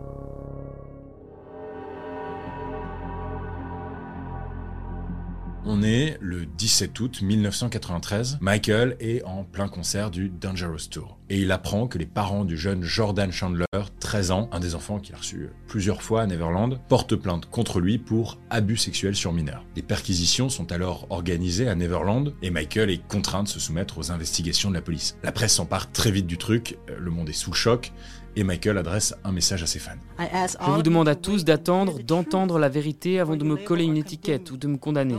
On 5.66 5.82
est 5.82 6.18
le 6.20 6.46
17 6.46 7.00
août 7.00 7.22
1993. 7.22 8.40
Michael 8.42 8.98
est 9.00 9.24
en 9.24 9.46
plein 9.46 9.70
concert 9.70 10.12
du 10.12 10.28
Dangerous 10.28 10.90
Tour. 10.92 11.18
Et 11.30 11.40
il 11.40 11.54
apprend 11.54 11.88
que 11.88 11.98
les 11.98 12.06
parents 12.06 12.44
du 12.44 12.58
jeune 12.58 12.84
Jordan 12.84 13.32
Chandler, 13.32 13.66
13 14.02 14.32
ans, 14.32 14.50
un 14.52 14.60
des 14.60 14.76
enfants 14.76 15.00
qu'il 15.00 15.16
a 15.16 15.20
reçu 15.20 15.52
plusieurs 15.68 16.02
fois 16.02 16.24
à 16.24 16.28
Neverland, 16.28 16.82
portent 16.90 17.16
plainte 17.16 17.46
contre 17.46 17.80
lui 17.80 17.98
pour 17.98 18.40
abus 18.50 18.76
sexuels 18.76 19.16
sur 19.16 19.32
mineurs. 19.32 19.66
Les 19.78 19.82
perquisitions 19.82 20.50
sont 20.50 20.74
alors 20.74 21.08
organisées 21.10 21.70
à 21.70 21.76
Neverland 21.76 22.34
et 22.42 22.50
Michael 22.50 22.90
est 22.90 23.08
contraint 23.08 23.44
de 23.44 23.48
se 23.48 23.62
soumettre 23.62 23.98
aux 24.00 24.12
investigations 24.12 24.70
de 24.70 24.76
la 24.76 24.82
police. 24.82 25.18
La 25.24 25.32
presse 25.32 25.54
s'empare 25.54 25.94
très 25.94 26.12
vite 26.12 26.28
du 26.28 26.38
truc, 26.38 26.78
le 26.90 27.10
monde 27.10 27.30
est 27.30 27.34
sous 27.34 27.54
choc, 27.54 27.94
et 28.36 28.44
Michael 28.44 28.78
adresse 28.78 29.14
un 29.24 29.32
message 29.32 29.64
à 29.64 29.66
ses 29.66 29.80
fans. 29.80 29.92
Je 30.20 30.72
vous 30.72 30.84
demande 30.84 31.08
à 31.08 31.16
tous 31.16 31.44
d'attendre, 31.44 32.00
d'entendre 32.02 32.60
la 32.60 32.70
vérité 32.70 33.20
avant 33.20 33.36
de 33.36 33.44
me 33.44 33.56
coller 33.56 33.84
une 33.84 33.98
étiquette 33.98 34.52
ou 34.52 34.58
de 34.58 34.68
me 34.68 34.78
condamner. 34.78 35.18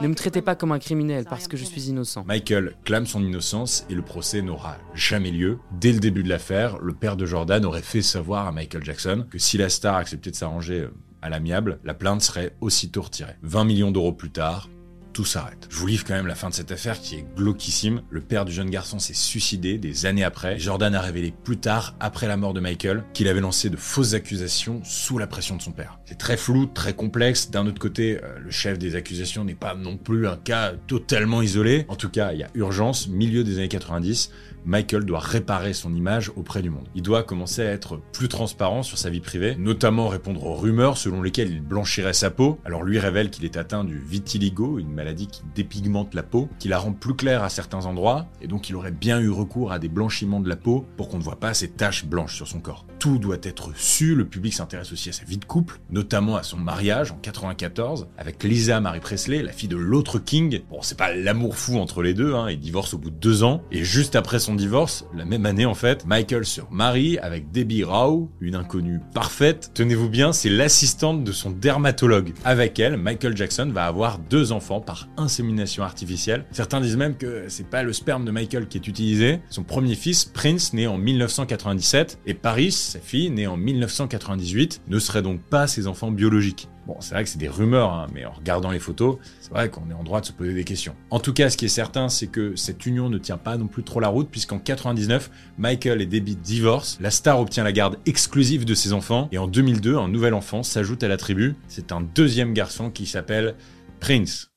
Ne 0.00 0.08
me 0.08 0.14
traitez 0.14 0.42
pas 0.42 0.54
comme 0.54 0.72
un 0.72 0.78
criminel 0.78 1.24
parce 1.28 1.48
que 1.48 1.56
je 1.56 1.64
suis 1.64 1.88
innocent. 1.88 2.24
Michael 2.26 2.74
clame 2.84 3.06
son 3.06 3.22
innocence 3.22 3.86
et 3.90 3.94
le 3.94 4.02
procès 4.02 4.42
n'aura 4.42 4.76
jamais 4.94 5.30
lieu. 5.30 5.58
Dès 5.80 5.92
le 5.92 6.00
début 6.00 6.22
de 6.22 6.28
l'affaire, 6.28 6.78
le 6.78 6.92
père 6.92 7.16
de 7.16 7.26
Jordan 7.26 7.64
aurait 7.64 7.82
fait 7.82 8.02
savoir 8.02 8.46
à 8.46 8.52
Michael 8.52 8.84
Jackson 8.84 9.26
que 9.30 9.38
si 9.38 9.58
la 9.58 9.68
star 9.68 9.96
acceptait 9.96 10.30
de 10.30 10.36
s'arranger 10.36 10.88
à 11.22 11.30
l'amiable, 11.30 11.78
la 11.84 11.94
plainte 11.94 12.22
serait 12.22 12.54
aussitôt 12.60 13.02
retirée. 13.02 13.36
20 13.42 13.64
millions 13.64 13.90
d'euros 13.90 14.12
plus 14.12 14.30
tard, 14.30 14.68
tout 15.12 15.24
s'arrête. 15.24 15.68
Je 15.70 15.76
vous 15.76 15.86
livre 15.86 16.04
quand 16.04 16.14
même 16.14 16.26
la 16.26 16.34
fin 16.34 16.48
de 16.48 16.54
cette 16.54 16.72
affaire 16.72 17.00
qui 17.00 17.16
est 17.16 17.26
glauquissime. 17.36 18.02
Le 18.10 18.20
père 18.20 18.44
du 18.44 18.52
jeune 18.52 18.70
garçon 18.70 18.98
s'est 18.98 19.14
suicidé 19.14 19.78
des 19.78 20.06
années 20.06 20.24
après. 20.24 20.58
Jordan 20.58 20.94
a 20.94 21.00
révélé 21.00 21.32
plus 21.44 21.58
tard, 21.58 21.94
après 22.00 22.26
la 22.26 22.36
mort 22.36 22.54
de 22.54 22.60
Michael, 22.60 23.04
qu'il 23.12 23.28
avait 23.28 23.40
lancé 23.40 23.70
de 23.70 23.76
fausses 23.76 24.14
accusations 24.14 24.80
sous 24.84 25.18
la 25.18 25.26
pression 25.26 25.56
de 25.56 25.62
son 25.62 25.72
père. 25.72 25.98
C'est 26.04 26.18
très 26.18 26.36
flou, 26.36 26.66
très 26.66 26.94
complexe. 26.94 27.50
D'un 27.50 27.66
autre 27.66 27.80
côté, 27.80 28.20
euh, 28.22 28.38
le 28.38 28.50
chef 28.50 28.78
des 28.78 28.94
accusations 28.94 29.44
n'est 29.44 29.54
pas 29.54 29.74
non 29.74 29.96
plus 29.96 30.26
un 30.26 30.36
cas 30.36 30.72
totalement 30.86 31.42
isolé. 31.42 31.84
En 31.88 31.96
tout 31.96 32.10
cas, 32.10 32.32
il 32.32 32.40
y 32.40 32.42
a 32.42 32.50
urgence, 32.54 33.08
milieu 33.08 33.44
des 33.44 33.58
années 33.58 33.68
90. 33.68 34.30
Michael 34.64 35.04
doit 35.04 35.18
réparer 35.18 35.72
son 35.72 35.94
image 35.94 36.30
auprès 36.36 36.62
du 36.62 36.70
monde. 36.70 36.88
Il 36.94 37.02
doit 37.02 37.22
commencer 37.22 37.62
à 37.62 37.70
être 37.70 38.00
plus 38.12 38.28
transparent 38.28 38.82
sur 38.82 38.98
sa 38.98 39.10
vie 39.10 39.20
privée, 39.20 39.56
notamment 39.58 40.08
répondre 40.08 40.44
aux 40.44 40.54
rumeurs 40.54 40.98
selon 40.98 41.22
lesquelles 41.22 41.50
il 41.50 41.60
blanchirait 41.60 42.12
sa 42.12 42.30
peau. 42.30 42.58
Alors 42.64 42.82
lui 42.82 42.98
révèle 42.98 43.30
qu'il 43.30 43.44
est 43.44 43.56
atteint 43.56 43.84
du 43.84 43.98
vitiligo, 43.98 44.78
une 44.78 44.92
maladie 44.92 45.26
qui 45.26 45.42
dépigmente 45.54 46.14
la 46.14 46.22
peau, 46.22 46.48
qui 46.58 46.68
la 46.68 46.78
rend 46.78 46.92
plus 46.92 47.14
claire 47.14 47.42
à 47.42 47.48
certains 47.48 47.86
endroits, 47.86 48.26
et 48.40 48.46
donc 48.46 48.68
il 48.68 48.76
aurait 48.76 48.92
bien 48.92 49.20
eu 49.20 49.30
recours 49.30 49.72
à 49.72 49.78
des 49.78 49.88
blanchiments 49.88 50.40
de 50.40 50.48
la 50.48 50.56
peau 50.56 50.86
pour 50.96 51.08
qu'on 51.08 51.18
ne 51.18 51.22
voit 51.22 51.40
pas 51.40 51.54
ces 51.54 51.68
taches 51.68 52.04
blanches 52.04 52.36
sur 52.36 52.48
son 52.48 52.60
corps. 52.60 52.86
Tout 52.98 53.18
doit 53.18 53.38
être 53.42 53.76
su, 53.76 54.14
le 54.14 54.26
public 54.26 54.54
s'intéresse 54.54 54.92
aussi 54.92 55.08
à 55.08 55.12
sa 55.12 55.24
vie 55.24 55.38
de 55.38 55.44
couple, 55.44 55.80
notamment 55.90 56.36
à 56.36 56.42
son 56.42 56.56
mariage 56.56 57.10
en 57.10 57.16
94 57.16 58.08
avec 58.16 58.42
Lisa 58.44 58.80
Marie 58.80 59.00
Presley, 59.00 59.42
la 59.42 59.52
fille 59.52 59.68
de 59.68 59.76
l'autre 59.76 60.18
King. 60.18 60.60
Bon, 60.70 60.82
c'est 60.82 60.98
pas 60.98 61.12
l'amour 61.12 61.56
fou 61.56 61.78
entre 61.78 62.02
les 62.02 62.14
deux, 62.14 62.34
hein, 62.34 62.50
ils 62.50 62.60
divorcent 62.60 62.94
au 62.94 62.98
bout 62.98 63.10
de 63.10 63.16
deux 63.16 63.42
ans, 63.42 63.62
et 63.70 63.84
juste 63.84 64.16
après 64.16 64.38
son 64.38 64.51
divorce, 64.56 65.06
la 65.14 65.24
même 65.24 65.46
année 65.46 65.66
en 65.66 65.74
fait, 65.74 66.06
Michael 66.06 66.44
se 66.44 66.60
marie 66.70 67.18
avec 67.18 67.50
Debbie 67.50 67.84
Rao, 67.84 68.30
une 68.40 68.54
inconnue 68.54 69.00
parfaite. 69.14 69.70
Tenez-vous 69.74 70.08
bien, 70.08 70.32
c'est 70.32 70.48
l'assistante 70.48 71.24
de 71.24 71.32
son 71.32 71.50
dermatologue. 71.50 72.32
Avec 72.44 72.78
elle, 72.78 72.96
Michael 72.96 73.36
Jackson 73.36 73.70
va 73.72 73.86
avoir 73.86 74.18
deux 74.18 74.52
enfants 74.52 74.80
par 74.80 75.08
insémination 75.16 75.82
artificielle. 75.82 76.46
Certains 76.50 76.80
disent 76.80 76.96
même 76.96 77.16
que 77.16 77.44
c'est 77.48 77.68
pas 77.68 77.82
le 77.82 77.92
sperme 77.92 78.24
de 78.24 78.30
Michael 78.30 78.68
qui 78.68 78.78
est 78.78 78.86
utilisé. 78.86 79.40
Son 79.50 79.62
premier 79.62 79.94
fils, 79.94 80.24
Prince, 80.24 80.72
né 80.72 80.86
en 80.86 80.98
1997, 80.98 82.20
et 82.26 82.34
Paris, 82.34 82.72
sa 82.72 82.98
fille, 82.98 83.30
née 83.30 83.46
en 83.46 83.56
1998, 83.56 84.82
ne 84.88 84.98
seraient 84.98 85.22
donc 85.22 85.40
pas 85.42 85.66
ses 85.66 85.86
enfants 85.86 86.10
biologiques. 86.10 86.68
Bon, 86.86 86.96
c'est 87.00 87.14
vrai 87.14 87.22
que 87.22 87.30
c'est 87.30 87.38
des 87.38 87.48
rumeurs, 87.48 87.92
hein, 87.92 88.06
mais 88.12 88.24
en 88.24 88.32
regardant 88.32 88.70
les 88.70 88.80
photos, 88.80 89.18
c'est 89.40 89.52
vrai 89.52 89.70
qu'on 89.70 89.88
est 89.88 89.94
en 89.94 90.02
droit 90.02 90.20
de 90.20 90.26
se 90.26 90.32
poser 90.32 90.52
des 90.52 90.64
questions. 90.64 90.96
En 91.10 91.20
tout 91.20 91.32
cas, 91.32 91.48
ce 91.48 91.56
qui 91.56 91.66
est 91.66 91.68
certain, 91.68 92.08
c'est 92.08 92.26
que 92.26 92.56
cette 92.56 92.84
union 92.86 93.08
ne 93.08 93.18
tient 93.18 93.38
pas 93.38 93.56
non 93.56 93.68
plus 93.68 93.84
trop 93.84 94.00
la 94.00 94.08
route, 94.08 94.28
puisqu'en 94.28 94.58
99, 94.58 95.30
Michael 95.58 96.02
et 96.02 96.06
Debbie 96.06 96.36
divorcent, 96.36 96.98
la 97.00 97.12
star 97.12 97.38
obtient 97.38 97.62
la 97.62 97.72
garde 97.72 97.98
exclusive 98.04 98.64
de 98.64 98.74
ses 98.74 98.92
enfants, 98.92 99.28
et 99.30 99.38
en 99.38 99.46
2002, 99.46 99.96
un 99.96 100.08
nouvel 100.08 100.34
enfant 100.34 100.64
s'ajoute 100.64 101.04
à 101.04 101.08
la 101.08 101.16
tribu. 101.16 101.54
C'est 101.68 101.92
un 101.92 102.00
deuxième 102.00 102.52
garçon 102.52 102.90
qui 102.90 103.06
s'appelle 103.06 103.54
Prince. 104.00 104.50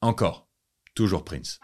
Encore. 0.00 0.46
Toujours 0.94 1.24
Prince. 1.24 1.58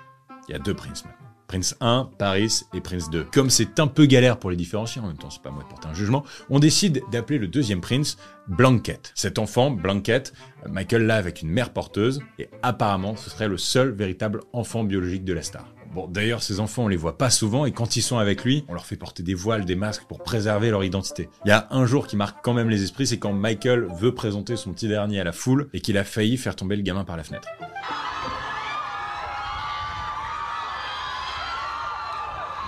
Il 0.49 0.53
y 0.53 0.55
a 0.57 0.59
deux 0.59 0.75
Prince. 0.75 1.05
Prince 1.51 1.75
1, 1.81 2.11
Paris 2.17 2.61
et 2.73 2.81
Prince 2.81 3.11
2. 3.11 3.25
Comme 3.33 3.51
c'est 3.51 3.81
un 3.81 3.89
peu 3.89 4.07
galère 4.07 4.39
pour 4.39 4.53
les 4.53 4.57
différencier, 4.57 5.03
en 5.03 5.09
même 5.09 5.17
temps 5.17 5.31
c'est 5.31 5.43
pas 5.43 5.51
moi 5.51 5.65
de 5.65 5.69
porter 5.69 5.89
un 5.89 5.95
jugement, 5.95 6.23
on 6.49 6.61
décide 6.61 7.03
d'appeler 7.11 7.41
le 7.41 7.49
deuxième 7.49 7.81
Prince 7.81 8.19
Blanket. 8.47 9.11
Cet 9.17 9.37
enfant, 9.37 9.73
Blanket, 9.73 10.33
Michael 10.69 11.07
l'a 11.07 11.17
avec 11.17 11.43
une 11.43 11.51
mère 11.51 11.73
porteuse 11.73 12.21
et 12.39 12.49
apparemment 12.63 13.17
ce 13.17 13.31
serait 13.31 13.49
le 13.49 13.59
seul 13.59 13.91
véritable 13.91 14.43
enfant 14.53 14.85
biologique 14.85 15.25
de 15.25 15.33
la 15.33 15.43
star. 15.43 15.67
Bon, 15.93 16.07
d'ailleurs, 16.07 16.41
ces 16.41 16.61
enfants, 16.61 16.85
on 16.85 16.89
les 16.89 16.97
voit 16.97 17.19
pas 17.19 17.31
souvent 17.31 17.67
et 17.67 17.73
quand 17.73 17.97
ils 17.97 18.03
sont 18.03 18.19
avec 18.19 18.45
lui, 18.45 18.65
on 18.69 18.75
leur 18.75 18.87
fait 18.87 18.95
porter 18.95 19.25
des 19.25 19.35
voiles, 19.35 19.65
des 19.65 19.75
masques 19.75 20.05
pour 20.05 20.23
préserver 20.23 20.71
leur 20.71 20.85
identité. 20.85 21.29
Il 21.45 21.49
y 21.49 21.53
a 21.53 21.67
un 21.73 21.85
jour 21.85 22.07
qui 22.07 22.15
marque 22.15 22.45
quand 22.45 22.55
même 22.55 22.71
les 22.71 22.85
esprits, 22.85 23.09
c'est 23.09 23.19
quand 23.19 23.33
Michael 23.33 23.89
veut 23.99 24.15
présenter 24.15 24.55
son 24.55 24.73
petit 24.73 24.87
dernier 24.87 25.19
à 25.19 25.25
la 25.25 25.33
foule 25.33 25.69
et 25.73 25.81
qu'il 25.81 25.99
a 25.99 26.05
failli 26.05 26.37
faire 26.37 26.55
tomber 26.55 26.77
le 26.77 26.83
gamin 26.83 27.03
par 27.03 27.17
la 27.17 27.25
fenêtre. 27.25 27.49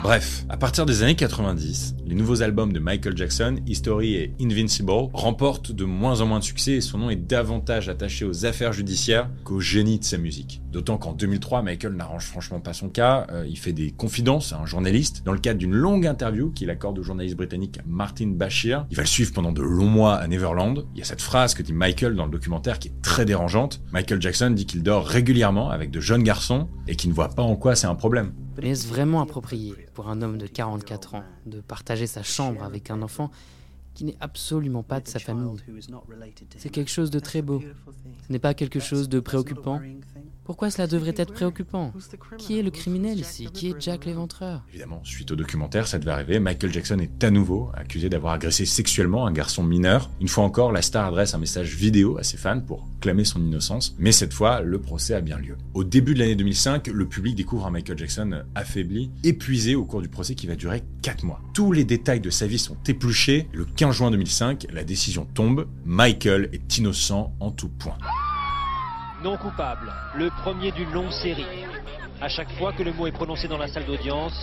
Bref, 0.03 0.45
à 0.49 0.57
partir 0.57 0.85
des 0.85 1.05
années 1.05 1.15
90, 1.15 1.95
les 2.05 2.17
nouveaux 2.17 2.43
albums 2.43 2.73
de 2.73 2.81
Michael 2.81 3.17
Jackson, 3.17 3.61
History 3.69 4.15
et 4.17 4.35
Invincible, 4.41 4.91
remportent 5.13 5.71
de 5.71 5.85
moins 5.85 6.21
en 6.21 6.27
moins 6.27 6.41
de 6.41 6.45
succès 6.45 6.73
et 6.73 6.81
son 6.81 6.99
nom 6.99 7.09
est 7.09 7.15
davantage 7.15 7.89
attaché 7.89 8.25
aux 8.25 8.45
affaires 8.45 8.73
judiciaires 8.73 9.31
qu'au 9.45 9.61
génie 9.61 10.01
de 10.01 10.05
sa 10.05 10.19
musique. 10.19 10.61
D'autant 10.73 10.99
qu'en 10.99 11.13
2003, 11.13 11.63
Michael 11.63 11.93
n'arrange 11.93 12.25
franchement 12.25 12.59
pas 12.59 12.73
son 12.73 12.89
cas, 12.89 13.29
euh, 13.31 13.47
il 13.49 13.57
fait 13.57 13.73
des 13.73 13.93
confidences 13.93 14.53
à 14.53 14.59
un 14.59 14.67
journaliste 14.67 15.23
dans 15.25 15.33
le 15.33 15.39
cadre 15.39 15.61
d'une 15.61 15.75
longue 15.75 16.09
interview 16.09 16.51
qu'il 16.51 16.71
accorde 16.71 16.99
au 16.99 17.05
journaliste 17.05 17.37
britannique 17.37 17.79
Martin 17.87 18.33
Bashir. 18.35 18.87
Il 18.91 18.97
va 18.97 19.05
le 19.05 19.09
suivre 19.09 19.33
pendant 19.33 19.53
de 19.53 19.63
longs 19.63 19.87
mois 19.87 20.17
à 20.17 20.27
Neverland. 20.27 20.85
Il 20.95 20.99
y 20.99 21.03
a 21.03 21.05
cette 21.05 21.23
phrase 21.23 21.55
que 21.55 21.63
dit 21.63 21.73
Michael 21.73 22.17
dans 22.17 22.25
le 22.25 22.33
documentaire 22.33 22.81
qui 22.81 22.89
est 22.89 23.03
très 23.03 23.25
dérangeante. 23.25 23.81
Michael 23.93 24.21
Jackson 24.21 24.51
dit 24.51 24.67
qu'il 24.67 24.83
dort 24.83 25.07
régulièrement 25.07 25.71
avec 25.71 25.93
de 25.93 26.01
jeunes 26.01 26.25
garçons 26.25 26.69
et 26.89 26.97
qu'il 26.97 27.11
ne 27.11 27.15
voit 27.15 27.29
pas 27.29 27.45
en 27.45 27.55
quoi 27.55 27.77
c'est 27.77 27.87
un 27.87 27.95
problème. 27.95 28.33
Mais 28.61 28.71
est-ce 28.71 28.87
vraiment 28.87 29.21
approprié 29.23 29.75
pour 29.95 30.09
un 30.09 30.23
homme 30.23 30.39
de 30.39 30.47
44 30.47 31.15
ans 31.15 31.25
de 31.47 31.61
partager 31.61 32.07
sa 32.07 32.23
chambre 32.23 32.63
avec 32.63 32.91
un 32.91 33.03
enfant 33.03 33.31
qui 33.95 34.05
n'est 34.05 34.17
absolument 34.21 34.83
pas 34.83 35.01
de 35.01 35.09
sa 35.09 35.19
famille 35.19 35.57
C'est 36.57 36.71
quelque 36.71 36.91
chose 36.91 37.11
de 37.11 37.19
très 37.19 37.43
beau. 37.43 37.63
Ce 38.27 38.33
n'est 38.33 38.39
pas 38.39 38.55
quelque 38.55 38.81
chose 38.81 39.09
de 39.09 39.21
préoccupant. 39.21 39.81
Pourquoi 40.45 40.71
cela 40.71 40.89
devrait 40.89 41.15
être 41.17 41.33
préoccupant? 41.33 41.93
Qui 42.37 42.59
est 42.59 42.63
le 42.63 42.73
criminel 42.73 43.21
ici? 43.21 43.49
Qui 43.53 43.69
est 43.69 43.81
Jack 43.81 44.07
l'éventreur? 44.07 44.65
Évidemment, 44.71 45.01
suite 45.05 45.31
au 45.31 45.37
documentaire, 45.37 45.87
ça 45.87 46.01
devait 46.01 46.11
arriver, 46.11 46.41
Michael 46.41 46.73
Jackson 46.73 46.99
est 46.99 47.23
à 47.23 47.31
nouveau 47.31 47.71
accusé 47.75 48.09
d'avoir 48.09 48.33
agressé 48.33 48.67
sexuellement 48.67 49.27
un 49.27 49.33
garçon 49.33 49.63
mineur. 49.63 50.11
Une 50.21 50.27
fois 50.27 50.43
encore, 50.43 50.73
la 50.73 50.83
star 50.83 51.07
adresse 51.07 51.35
un 51.35 51.39
message 51.39 51.77
vidéo 51.77 52.19
à 52.19 52.25
ses 52.25 52.39
fans 52.39 52.61
pour 52.61 52.89
clamer 53.01 53.25
son 53.25 53.41
innocence, 53.41 53.95
mais 53.99 54.11
cette 54.11 54.33
fois, 54.33 54.63
le 54.63 54.81
procès 54.81 55.15
a 55.15 55.21
bien 55.21 55.39
lieu. 55.39 55.57
Au 55.75 55.85
début 55.85 56.15
de 56.15 56.19
l'année 56.19 56.37
2005, 56.37 56.89
le 56.89 57.07
public 57.07 57.37
découvre 57.37 57.67
un 57.67 57.71
Michael 57.71 57.99
Jackson 57.99 58.43
affaibli, 58.57 59.11
épuisé 59.23 59.77
au 59.77 59.85
cours 59.85 60.03
du 60.03 60.09
procès 60.09 60.35
qui 60.35 60.49
va 60.49 60.57
durer 60.57 60.83
4 61.03 61.25
mois. 61.25 61.41
Tous 61.55 61.71
les 61.71 61.85
détails 61.85 62.21
de 62.21 62.31
sa 62.31 62.49
vie 62.49 62.59
sont 62.59 62.77
épluchés. 62.89 63.49
Le 63.53 63.65
15 63.83 63.97
juin 63.97 64.13
2005, 64.13 64.69
la 64.71 64.85
décision 64.85 65.25
tombe. 65.25 65.67
Michael 65.85 66.51
est 66.53 66.79
innocent 66.79 67.35
en 67.41 67.51
tout 67.51 67.69
point. 67.69 67.99
Non 69.25 69.37
coupable, 69.37 69.93
le 70.17 70.31
premier 70.45 70.71
d'une 70.71 70.93
longue 70.93 71.11
série. 71.11 71.49
À 72.21 72.29
chaque 72.29 72.53
fois 72.59 72.73
que 72.73 72.85
le 72.85 72.93
mot 72.93 73.09
est 73.09 73.13
prononcé 73.13 73.49
dans 73.49 73.59
la 73.59 73.67
salle 73.67 73.85
d'audience, 73.85 74.41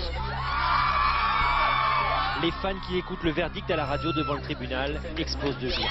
les 2.42 2.52
fans 2.62 2.76
qui 2.86 2.98
écoutent 2.98 3.24
le 3.24 3.32
verdict 3.32 3.72
à 3.72 3.78
la 3.78 3.86
radio 3.86 4.12
devant 4.12 4.34
le 4.34 4.42
tribunal 4.42 5.00
explosent 5.18 5.60
de 5.60 5.70
joie. 5.70 5.88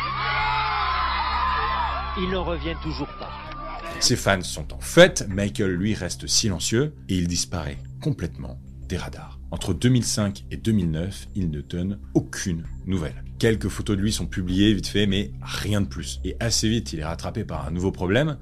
Ils 2.18 2.28
n'en 2.30 2.44
reviennent 2.44 2.76
toujours 2.82 3.08
pas. 3.18 3.32
Ses 3.98 4.16
fans 4.16 4.42
sont 4.42 4.74
en 4.74 4.80
fête, 4.80 5.26
Michael 5.26 5.70
lui 5.70 5.94
reste 5.94 6.26
silencieux 6.26 6.94
et 7.08 7.16
il 7.16 7.26
disparaît 7.26 7.78
complètement 8.02 8.58
des 8.88 8.96
radars. 8.96 9.38
Entre 9.50 9.74
2005 9.74 10.44
et 10.50 10.56
2009, 10.56 11.28
il 11.34 11.50
ne 11.50 11.60
donne 11.60 11.98
aucune 12.14 12.64
nouvelle. 12.86 13.24
Quelques 13.38 13.68
photos 13.68 13.96
de 13.96 14.02
lui 14.02 14.12
sont 14.12 14.26
publiées 14.26 14.74
vite 14.74 14.88
fait, 14.88 15.06
mais 15.06 15.30
rien 15.42 15.80
de 15.80 15.86
plus. 15.86 16.20
Et 16.24 16.36
assez 16.40 16.68
vite, 16.68 16.92
il 16.92 17.00
est 17.00 17.04
rattrapé 17.04 17.44
par 17.44 17.66
un 17.66 17.70
nouveau 17.70 17.92
problème. 17.92 18.36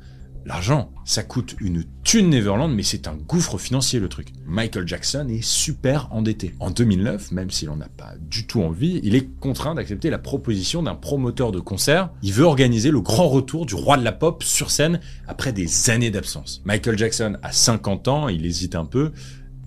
L'argent, 0.47 0.93
ça 1.05 1.25
coûte 1.25 1.57
une 1.61 1.83
thune 2.05 2.31
Neverland, 2.31 2.73
mais 2.73 2.85
c'est 2.85 3.09
un 3.09 3.17
gouffre 3.17 3.59
financier 3.59 3.99
le 3.99 4.09
truc. 4.09 4.29
Michael 4.47 4.87
Jackson 4.87 5.27
est 5.29 5.43
super 5.43 6.07
endetté. 6.13 6.55
En 6.61 6.71
2009, 6.71 7.33
même 7.33 7.51
s'il 7.51 7.69
en 7.69 7.81
a 7.81 7.89
pas 7.89 8.15
du 8.21 8.47
tout 8.47 8.63
envie, 8.63 9.01
il 9.03 9.17
est 9.17 9.29
contraint 9.41 9.75
d'accepter 9.75 10.09
la 10.09 10.19
proposition 10.19 10.85
d'un 10.85 10.95
promoteur 10.95 11.51
de 11.51 11.59
concert. 11.59 12.11
Il 12.23 12.33
veut 12.33 12.45
organiser 12.45 12.93
le 12.93 13.01
grand 13.01 13.29
retour 13.29 13.67
du 13.67 13.75
roi 13.75 13.97
de 13.97 14.05
la 14.05 14.13
pop 14.13 14.45
sur 14.45 14.71
scène 14.71 15.01
après 15.27 15.53
des 15.53 15.91
années 15.91 16.13
d'absence. 16.13 16.63
Michael 16.65 16.97
Jackson 16.97 17.37
a 17.43 17.51
50 17.51 18.07
ans, 18.07 18.29
il 18.29 18.47
hésite 18.47 18.77
un 18.77 18.85
peu, 18.85 19.11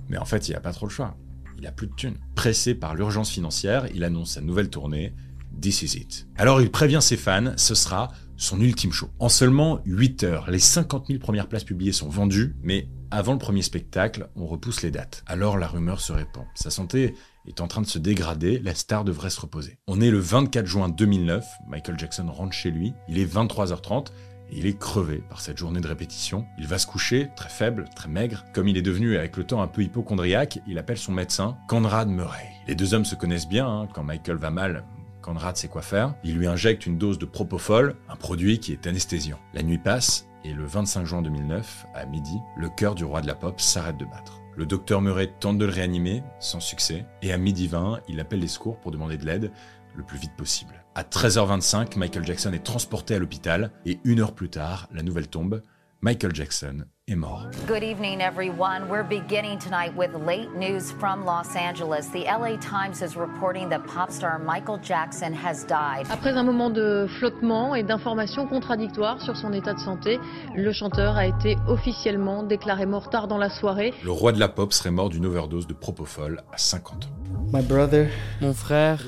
mais 0.10 0.18
en 0.18 0.26
fait, 0.26 0.50
il 0.50 0.56
a 0.56 0.60
pas 0.60 0.74
trop 0.74 0.86
le 0.86 0.92
choix. 0.92 1.16
Il 1.58 1.68
a 1.68 1.72
plus 1.72 1.88
de 1.88 1.94
thunes. 1.94 2.18
Pressé 2.36 2.74
par 2.74 2.96
l'urgence 2.96 3.30
financière, 3.30 3.88
il 3.94 4.04
annonce 4.04 4.32
sa 4.32 4.42
nouvelle 4.42 4.70
tournée, 4.70 5.14
This 5.62 5.82
Is 5.82 5.98
It. 5.98 6.28
Alors 6.38 6.62
il 6.62 6.72
prévient 6.72 7.02
ses 7.02 7.18
fans, 7.18 7.54
ce 7.58 7.76
sera 7.76 8.10
son 8.38 8.62
ultime 8.62 8.94
show. 8.94 9.10
En 9.20 9.28
seulement 9.28 9.82
8 9.86 10.24
heures, 10.24 10.50
les 10.50 10.60
50 10.60 11.08
000 11.08 11.20
premières 11.20 11.48
places 11.48 11.66
publiées 11.66 11.92
sont 11.92 12.08
vendues, 12.08 12.56
mais 12.64 12.88
avant 13.12 13.34
le 13.34 13.40
premier 13.40 13.62
spectacle, 13.62 14.30
on 14.36 14.46
repousse 14.46 14.82
les 14.82 14.92
dates. 14.92 15.24
Alors 15.26 15.58
la 15.58 15.68
rumeur 15.68 16.00
se 16.00 16.14
répand. 16.14 16.46
Sa 16.56 16.70
santé 16.70 17.16
est 17.46 17.60
en 17.60 17.68
train 17.68 17.82
de 17.82 17.88
se 17.88 18.00
dégrader, 18.00 18.60
la 18.60 18.76
star 18.76 19.04
devrait 19.04 19.30
se 19.30 19.42
reposer. 19.42 19.80
On 19.88 20.00
est 20.00 20.12
le 20.12 20.20
24 20.20 20.66
juin 20.66 20.88
2009, 20.88 21.44
Michael 21.68 22.00
Jackson 22.00 22.32
rentre 22.32 22.54
chez 22.54 22.72
lui, 22.72 22.94
il 23.10 23.18
est 23.18 23.26
23h30, 23.26 24.08
il 24.52 24.66
est 24.66 24.78
crevé 24.78 25.24
par 25.30 25.42
cette 25.42 25.58
journée 25.58 25.82
de 25.82 25.88
répétition. 25.88 26.46
Il 26.58 26.68
va 26.68 26.78
se 26.78 26.88
coucher, 26.88 27.30
très 27.36 27.50
faible, 27.50 27.86
très 27.96 28.10
maigre. 28.10 28.46
Comme 28.54 28.68
il 28.68 28.78
est 28.78 28.82
devenu 28.82 29.18
avec 29.18 29.38
le 29.38 29.44
temps 29.44 29.62
un 29.62 29.68
peu 29.68 29.84
hypochondriaque, 29.84 30.60
il 30.68 30.78
appelle 30.78 30.98
son 30.98 31.12
médecin, 31.12 31.58
Conrad 31.68 32.10
Murray. 32.10 32.50
Les 32.68 32.76
deux 32.76 32.94
hommes 32.94 33.06
se 33.06 33.16
connaissent 33.16 33.48
bien, 33.48 33.68
hein. 33.68 33.88
quand 33.94 34.04
Michael 34.04 34.38
va 34.38 34.50
mal, 34.50 34.84
Conrad 35.22 35.58
sait 35.58 35.68
quoi 35.68 35.82
faire. 35.82 36.16
Il 36.24 36.36
lui 36.36 36.48
injecte 36.48 36.86
une 36.86 36.98
dose 36.98 37.20
de 37.20 37.26
propofol, 37.26 37.96
un 38.08 38.16
produit 38.16 38.60
qui 38.60 38.72
est 38.72 38.88
anesthésiant. 38.88 39.40
La 39.54 39.64
nuit 39.64 39.78
passe, 39.78 40.28
et 40.44 40.54
le 40.54 40.66
25 40.66 41.06
juin 41.06 41.22
2009, 41.22 41.86
à 41.94 42.06
midi, 42.06 42.38
le 42.58 42.70
cœur 42.70 42.96
du 42.96 43.04
roi 43.04 43.22
de 43.22 43.28
la 43.28 43.36
pop 43.36 43.60
s'arrête 43.60 43.98
de 43.98 44.06
battre. 44.06 44.40
Le 44.56 44.66
docteur 44.66 45.02
Murray 45.02 45.32
tente 45.40 45.58
de 45.58 45.66
le 45.66 45.72
réanimer, 45.72 46.24
sans 46.40 46.60
succès, 46.60 47.06
et 47.22 47.32
à 47.32 47.38
midi 47.38 47.68
20, 47.68 48.02
il 48.08 48.20
appelle 48.20 48.40
les 48.40 48.48
secours 48.48 48.78
pour 48.80 48.92
demander 48.92 49.18
de 49.18 49.26
l'aide 49.26 49.52
le 49.96 50.04
plus 50.04 50.18
vite 50.18 50.36
possible. 50.36 50.79
À 50.96 51.04
13h25, 51.04 51.98
Michael 51.98 52.26
Jackson 52.26 52.52
est 52.52 52.64
transporté 52.64 53.14
à 53.14 53.20
l'hôpital, 53.20 53.72
et 53.86 54.00
une 54.04 54.20
heure 54.20 54.34
plus 54.34 54.50
tard, 54.50 54.88
la 54.92 55.04
nouvelle 55.04 55.28
tombe, 55.28 55.62
Michael 56.02 56.34
Jackson 56.34 56.86
est 57.08 57.16
mort. 57.16 57.48
Good 57.68 57.84
evening, 57.84 58.22
everyone. 58.22 58.90
We're 58.90 59.08
beginning 59.08 59.60
tonight 59.60 59.94
with 59.96 60.10
late 60.26 60.50
news 60.58 60.92
from 60.98 61.26
Los 61.26 61.56
Angeles. 61.56 62.10
The 62.12 62.26
LA 62.26 62.58
Times 62.58 63.04
is 63.04 63.16
reporting 63.16 63.70
that 63.70 63.82
pop 63.86 64.10
star 64.10 64.40
Michael 64.40 64.80
Jackson 64.82 65.32
has 65.34 65.66
died. 65.68 66.08
Après 66.10 66.32
un 66.32 66.44
moment 66.44 66.72
de 66.72 67.06
flottement 67.20 67.76
et 67.76 67.84
d'informations 67.84 68.48
contradictoires 68.48 69.22
sur 69.22 69.38
son 69.38 69.54
état 69.54 69.74
de 69.76 69.80
santé, 69.80 70.20
le 70.56 70.72
chanteur 70.72 71.18
a 71.18 71.28
été 71.28 71.56
officiellement 71.68 72.42
déclaré 72.44 72.88
mort 72.88 73.10
tard 73.10 73.28
dans 73.28 73.38
la 73.38 73.50
soirée. 73.50 73.94
Le 74.04 74.12
roi 74.12 74.32
de 74.32 74.40
la 74.40 74.50
pop 74.50 74.74
serait 74.74 74.92
mort 74.92 75.10
d'une 75.10 75.28
overdose 75.28 75.68
de 75.68 75.74
propofol 75.74 76.42
à 76.52 76.58
50 76.58 77.06
ans. 77.06 77.19
My 77.52 77.64
brother, 77.64 78.08
Mon 78.42 78.54
frère, 78.54 79.04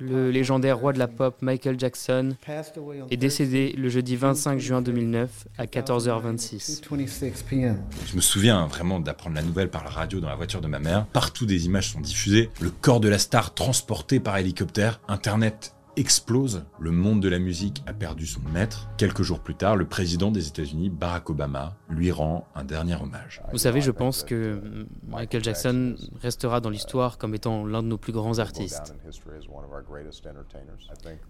le 0.00 0.30
légendaire 0.30 0.78
roi 0.78 0.92
de 0.92 0.98
la 0.98 1.08
pop 1.08 1.36
Michael 1.42 1.78
Jackson, 1.78 2.34
passed 2.44 2.78
away 2.78 3.02
on 3.02 3.08
est 3.08 3.16
décédé 3.16 3.74
le 3.76 3.88
jeudi 3.88 4.16
25 4.16 4.58
juin 4.58 4.80
2009 4.80 5.46
à 5.58 5.66
14h26. 5.66 6.82
2:26 6.82 7.44
p.m. 7.44 7.82
Je 8.06 8.16
me 8.16 8.20
souviens 8.20 8.66
vraiment 8.66 8.98
d'apprendre 8.98 9.36
la 9.36 9.42
nouvelle 9.42 9.68
par 9.68 9.84
la 9.84 9.90
radio 9.90 10.20
dans 10.20 10.28
la 10.28 10.36
voiture 10.36 10.60
de 10.60 10.68
ma 10.68 10.78
mère. 10.78 11.06
Partout 11.12 11.44
des 11.44 11.66
images 11.66 11.90
sont 11.92 12.00
diffusées. 12.00 12.50
Le 12.60 12.70
corps 12.70 13.00
de 13.00 13.08
la 13.08 13.18
star 13.18 13.52
transporté 13.52 14.20
par 14.20 14.38
hélicoptère. 14.38 15.00
Internet 15.08 15.74
explose. 15.96 16.64
Le 16.78 16.90
monde 16.90 17.20
de 17.20 17.28
la 17.28 17.38
musique 17.38 17.82
a 17.86 17.92
perdu 17.92 18.26
son 18.26 18.40
maître. 18.52 18.88
Quelques 18.96 19.22
jours 19.22 19.40
plus 19.40 19.54
tard, 19.54 19.76
le 19.76 19.86
président 19.86 20.30
des 20.30 20.48
États-Unis, 20.48 20.90
Barack 20.90 21.30
Obama, 21.30 21.76
lui 21.88 22.10
rend 22.10 22.46
un 22.54 22.64
dernier 22.64 22.96
hommage. 22.96 23.42
Vous 23.52 23.58
savez, 23.58 23.80
je 23.80 23.90
pense 23.90 24.22
que 24.22 24.86
Michael 25.08 25.44
Jackson 25.44 25.96
restera 26.20 26.60
dans 26.60 26.70
l'histoire 26.70 27.18
comme 27.18 27.34
étant 27.34 27.66
l'un 27.66 27.82
de 27.82 27.88
nos 27.88 27.98
plus 27.98 28.12
grands 28.12 28.38
artistes. 28.38 28.94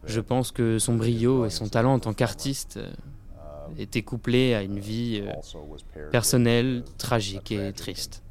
Je 0.04 0.20
pense 0.20 0.52
que 0.52 0.78
son 0.78 0.96
brio 0.96 1.46
et 1.46 1.50
son 1.50 1.68
talent 1.68 1.94
en 1.94 1.98
tant 1.98 2.12
qu'artiste 2.12 2.76
euh, 2.76 2.90
étaient 3.78 4.02
couplés 4.02 4.54
à 4.54 4.62
une 4.62 4.78
vie 4.78 5.22
euh, 5.24 6.08
personnelle, 6.10 6.84
tragique 6.98 7.52
et 7.52 7.72
triste. 7.72 8.22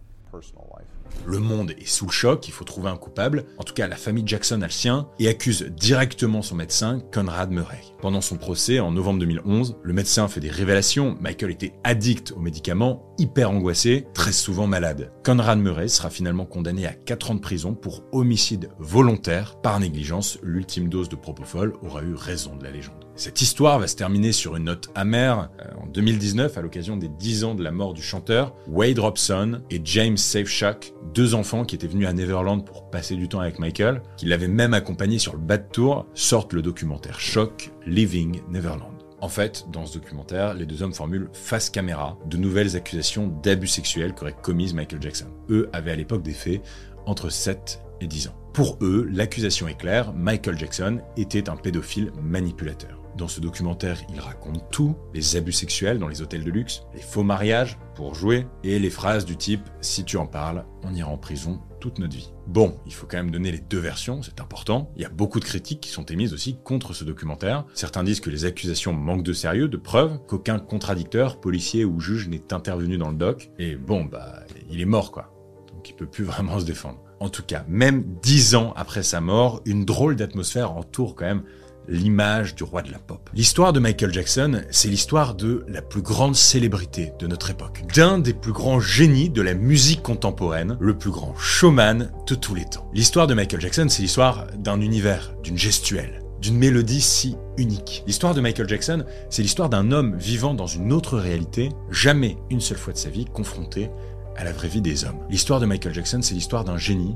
Le 1.26 1.40
monde 1.40 1.72
est 1.72 1.88
sous 1.88 2.06
le 2.06 2.12
choc, 2.12 2.48
il 2.48 2.52
faut 2.52 2.64
trouver 2.64 2.90
un 2.90 2.98
coupable. 2.98 3.46
En 3.58 3.64
tout 3.64 3.74
cas, 3.74 3.88
la 3.88 3.96
famille 3.96 4.24
Jackson 4.26 4.62
a 4.62 4.66
le 4.66 4.72
sien 4.72 5.08
et 5.20 5.28
accuse 5.28 5.64
directement 5.64 6.42
son 6.42 6.56
médecin, 6.56 7.02
Conrad 7.12 7.52
Murray. 7.52 7.82
Pendant 8.02 8.22
son 8.22 8.38
procès, 8.38 8.80
en 8.80 8.92
novembre 8.92 9.20
2011, 9.20 9.78
le 9.84 9.94
médecin 9.94 10.28
fait 10.28 10.40
des 10.40 10.50
révélations. 10.50 11.18
Michael 11.20 11.52
était 11.52 11.74
addict 11.84 12.32
aux 12.32 12.40
médicaments, 12.40 13.14
hyper 13.18 13.52
angoissé, 13.52 14.08
très 14.14 14.32
souvent 14.32 14.68
malade. 14.68 15.12
Conrad 15.24 15.60
Murray 15.60 15.88
sera 15.88 16.10
finalement 16.10 16.46
condamné 16.46 16.86
à 16.86 16.94
4 16.94 17.32
ans 17.32 17.36
de 17.36 17.42
prison 17.42 17.74
pour 17.74 18.04
homicide 18.12 18.70
volontaire. 18.80 19.60
Par 19.62 19.80
négligence, 19.80 20.40
l'ultime 20.44 20.90
dose 20.90 21.10
de 21.10 21.16
propofol 21.16 21.74
aura 21.82 22.04
eu 22.04 22.14
raison 22.14 22.56
de 22.56 22.64
la 22.64 22.72
légende. 22.72 23.09
Cette 23.20 23.42
histoire 23.42 23.80
va 23.80 23.88
se 23.88 23.98
terminer 23.98 24.32
sur 24.32 24.56
une 24.56 24.64
note 24.64 24.92
amère. 24.96 25.50
Euh, 25.60 25.84
En 25.84 25.88
2019, 25.88 26.58
à 26.58 26.62
l'occasion 26.62 26.96
des 26.96 27.10
10 27.10 27.44
ans 27.44 27.54
de 27.54 27.62
la 27.62 27.72
mort 27.72 27.94
du 27.94 28.02
chanteur, 28.02 28.56
Wade 28.66 28.98
Robson 28.98 29.60
et 29.70 29.82
James 29.84 30.16
Safeshack, 30.16 30.94
deux 31.14 31.36
enfants 31.36 31.66
qui 31.66 31.76
étaient 31.76 31.86
venus 31.86 32.08
à 32.08 32.14
Neverland 32.14 32.66
pour 32.66 32.90
passer 32.90 33.18
du 33.18 33.28
temps 33.28 33.42
avec 33.42 33.60
Michael, 33.60 34.02
qui 34.16 34.26
l'avaient 34.26 34.48
même 34.48 34.74
accompagné 34.74 35.20
sur 35.20 35.34
le 35.34 35.40
bas 35.40 35.58
de 35.58 35.68
tour, 35.70 36.06
sortent 36.14 36.54
le 36.54 36.62
documentaire 36.62 37.20
choc 37.20 37.72
Living 37.86 38.40
Neverland. 38.50 38.94
En 39.20 39.28
fait, 39.28 39.66
dans 39.70 39.86
ce 39.86 39.96
documentaire, 39.96 40.54
les 40.54 40.66
deux 40.66 40.82
hommes 40.82 40.94
formulent 40.94 41.30
face 41.34 41.70
caméra 41.70 42.18
de 42.26 42.38
nouvelles 42.38 42.78
accusations 42.78 43.28
d'abus 43.44 43.68
sexuels 43.68 44.14
qu'aurait 44.14 44.34
commises 44.42 44.74
Michael 44.74 45.02
Jackson. 45.02 45.28
Eux 45.50 45.70
avaient 45.74 45.92
à 45.92 45.98
l'époque 45.98 46.24
des 46.24 46.32
faits 46.32 46.62
entre 47.06 47.30
7 47.30 47.82
et 48.00 48.08
10 48.08 48.30
ans. 48.30 48.36
Pour 48.54 48.78
eux, 48.82 49.06
l'accusation 49.12 49.68
est 49.68 49.78
claire, 49.78 50.14
Michael 50.14 50.58
Jackson 50.58 51.02
était 51.18 51.50
un 51.50 51.58
pédophile 51.58 52.14
manipulateur. 52.24 52.99
Dans 53.20 53.28
ce 53.28 53.42
documentaire, 53.42 53.98
il 54.14 54.22
raconte 54.22 54.72
tout, 54.72 54.96
les 55.14 55.36
abus 55.36 55.52
sexuels 55.52 56.00
dans 56.00 56.08
les 56.08 56.22
hôtels 56.22 56.46
de 56.46 56.52
luxe, 56.52 56.84
les 56.96 57.02
faux 57.02 57.22
mariages 57.22 57.78
pour 57.94 58.16
jouer, 58.16 58.48
et 58.64 58.80
les 58.80 58.90
phrases 58.90 59.26
du 59.26 59.36
type 59.36 59.60
«si 59.82 60.06
tu 60.06 60.16
en 60.16 60.26
parles, 60.26 60.64
on 60.84 60.94
ira 60.94 61.10
en 61.10 61.18
prison 61.18 61.60
toute 61.82 62.00
notre 62.00 62.16
vie». 62.16 62.32
Bon, 62.48 62.80
il 62.86 62.94
faut 62.94 63.08
quand 63.08 63.18
même 63.18 63.30
donner 63.30 63.52
les 63.52 63.60
deux 63.60 63.78
versions, 63.78 64.22
c'est 64.24 64.40
important. 64.40 64.90
Il 64.96 65.02
y 65.02 65.06
a 65.06 65.10
beaucoup 65.10 65.42
de 65.42 65.46
critiques 65.46 65.82
qui 65.82 65.90
sont 65.90 66.06
émises 66.06 66.32
aussi 66.34 66.60
contre 66.64 66.94
ce 66.94 67.04
documentaire. 67.04 67.66
Certains 67.74 68.06
disent 68.06 68.22
que 68.22 68.30
les 68.30 68.46
accusations 68.46 68.94
manquent 68.94 69.24
de 69.24 69.34
sérieux, 69.34 69.68
de 69.68 69.76
preuves, 69.76 70.18
qu'aucun 70.26 70.58
contradicteur, 70.58 71.42
policier 71.42 71.84
ou 71.84 72.00
juge 72.00 72.30
n'est 72.30 72.54
intervenu 72.54 72.98
dans 72.98 73.10
le 73.10 73.18
doc. 73.18 73.52
Et 73.60 73.76
bon, 73.76 74.06
bah, 74.06 74.44
il 74.70 74.80
est 74.80 74.86
mort 74.86 75.12
quoi. 75.12 75.34
Donc 75.74 75.90
il 75.90 75.94
peut 75.94 76.08
plus 76.08 76.24
vraiment 76.24 76.58
se 76.58 76.66
défendre. 76.66 77.00
En 77.20 77.28
tout 77.28 77.44
cas, 77.44 77.66
même 77.68 78.06
dix 78.22 78.56
ans 78.56 78.72
après 78.78 79.04
sa 79.04 79.20
mort, 79.20 79.62
une 79.66 79.84
drôle 79.84 80.16
d'atmosphère 80.16 80.72
entoure 80.72 81.16
quand 81.16 81.26
même 81.26 81.44
l'image 81.90 82.56
du 82.56 82.64
roi 82.64 82.82
de 82.82 82.92
la 82.92 83.00
pop. 83.00 83.30
L'histoire 83.34 83.74
de 83.74 83.80
Michael 83.80 84.14
Jackson, 84.14 84.62
c'est 84.70 84.88
l'histoire 84.88 85.34
de 85.34 85.66
la 85.68 85.82
plus 85.82 86.02
grande 86.02 86.36
célébrité 86.36 87.14
de 87.20 87.28
notre 87.28 87.50
époque, 87.50 87.84
d'un 87.96 88.20
des 88.20 88.34
plus 88.34 88.52
grands 88.52 88.80
génies 88.80 89.30
de 89.30 89.42
la 89.42 89.54
musique 89.54 90.04
contemporaine, 90.04 90.78
le 90.80 90.98
plus 90.98 91.12
grand 91.12 91.36
showman 91.36 92.12
de 92.28 92.36
tous 92.36 92.56
les 92.56 92.66
temps. 92.66 92.90
L'histoire 92.94 93.28
de 93.28 93.34
Michael 93.34 93.62
Jackson, 93.62 93.88
c'est 93.90 94.02
l'histoire 94.02 94.48
d'un 94.58 94.82
univers, 94.82 95.34
d'une 95.44 95.58
gestuelle, 95.58 96.22
d'une 96.42 96.58
mélodie 96.58 97.02
si 97.02 97.36
unique. 97.58 98.04
L'histoire 98.08 98.34
de 98.34 98.42
Michael 98.42 98.70
Jackson, 98.70 99.04
c'est 99.30 99.42
l'histoire 99.42 99.70
d'un 99.70 99.92
homme 99.92 100.16
vivant 100.18 100.54
dans 100.54 100.68
une 100.68 100.94
autre 100.94 101.18
réalité, 101.18 101.70
jamais 101.90 102.38
une 102.50 102.62
seule 102.62 102.78
fois 102.78 102.94
de 102.94 102.98
sa 102.98 103.10
vie 103.10 103.26
confronté 103.26 103.90
à 104.38 104.44
la 104.46 104.54
vraie 104.54 104.70
vie 104.70 104.82
des 104.82 105.04
hommes. 105.04 105.20
L'histoire 105.30 105.60
de 105.60 105.66
Michael 105.66 105.94
Jackson, 105.94 106.22
c'est 106.22 106.34
l'histoire 106.34 106.64
d'un 106.64 106.78
génie 106.78 107.16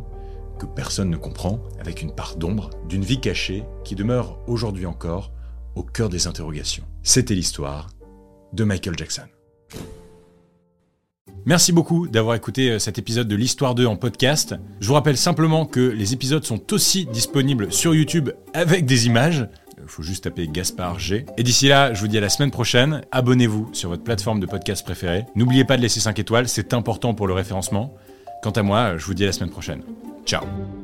que 0.64 0.76
personne 0.76 1.10
ne 1.10 1.18
comprend, 1.18 1.60
avec 1.80 2.02
une 2.02 2.14
part 2.14 2.38
d'ombre, 2.38 2.70
d'une 2.88 3.04
vie 3.04 3.20
cachée 3.20 3.64
qui 3.84 3.96
demeure 3.96 4.40
aujourd'hui 4.48 4.86
encore 4.86 5.32
au 5.76 5.84
cœur 5.84 6.10
des 6.10 6.28
interrogations. 6.28 6.86
C'était 7.04 7.36
l'histoire 7.36 7.90
de 8.54 8.64
Michael 8.64 8.98
Jackson. 8.98 9.24
Merci 11.46 11.74
beaucoup 11.74 12.08
d'avoir 12.08 12.36
écouté 12.36 12.72
euh, 12.72 12.80
cet 12.80 12.98
épisode 12.98 13.28
de 13.28 13.36
l'Histoire 13.36 13.76
2 13.76 13.86
en 13.86 13.98
podcast. 13.98 14.56
Je 14.80 14.88
vous 14.88 14.94
rappelle 14.94 15.18
simplement 15.18 15.66
que 15.66 15.82
les 15.82 16.14
épisodes 16.14 16.46
sont 16.46 16.74
aussi 16.74 17.06
disponibles 17.06 17.74
sur 17.74 17.94
YouTube 17.94 18.30
avec 18.54 18.86
des 18.86 19.08
images. 19.08 19.50
Il 19.82 19.90
faut 19.90 20.04
juste 20.04 20.24
taper 20.24 20.48
Gaspard 20.48 21.00
G. 21.00 21.26
Et 21.38 21.44
d'ici 21.44 21.68
là, 21.68 21.94
je 21.94 22.00
vous 22.00 22.08
dis 22.08 22.18
à 22.18 22.22
la 22.22 22.30
semaine 22.30 22.52
prochaine. 22.52 23.02
Abonnez-vous 23.12 23.72
sur 23.74 23.90
votre 23.90 24.04
plateforme 24.04 24.40
de 24.40 24.46
podcast 24.46 24.86
préférée. 24.86 25.26
N'oubliez 25.36 25.66
pas 25.66 25.76
de 25.76 25.82
laisser 25.82 26.00
5 26.00 26.18
étoiles, 26.20 26.48
c'est 26.48 26.74
important 26.74 27.14
pour 27.14 27.28
le 27.28 27.34
référencement. 27.34 27.94
Quant 28.42 28.52
à 28.52 28.64
moi, 28.64 28.98
je 28.98 29.06
vous 29.06 29.14
dis 29.14 29.24
à 29.24 29.28
la 29.28 29.34
semaine 29.34 29.50
prochaine. 29.50 29.82
Tchau. 30.26 30.83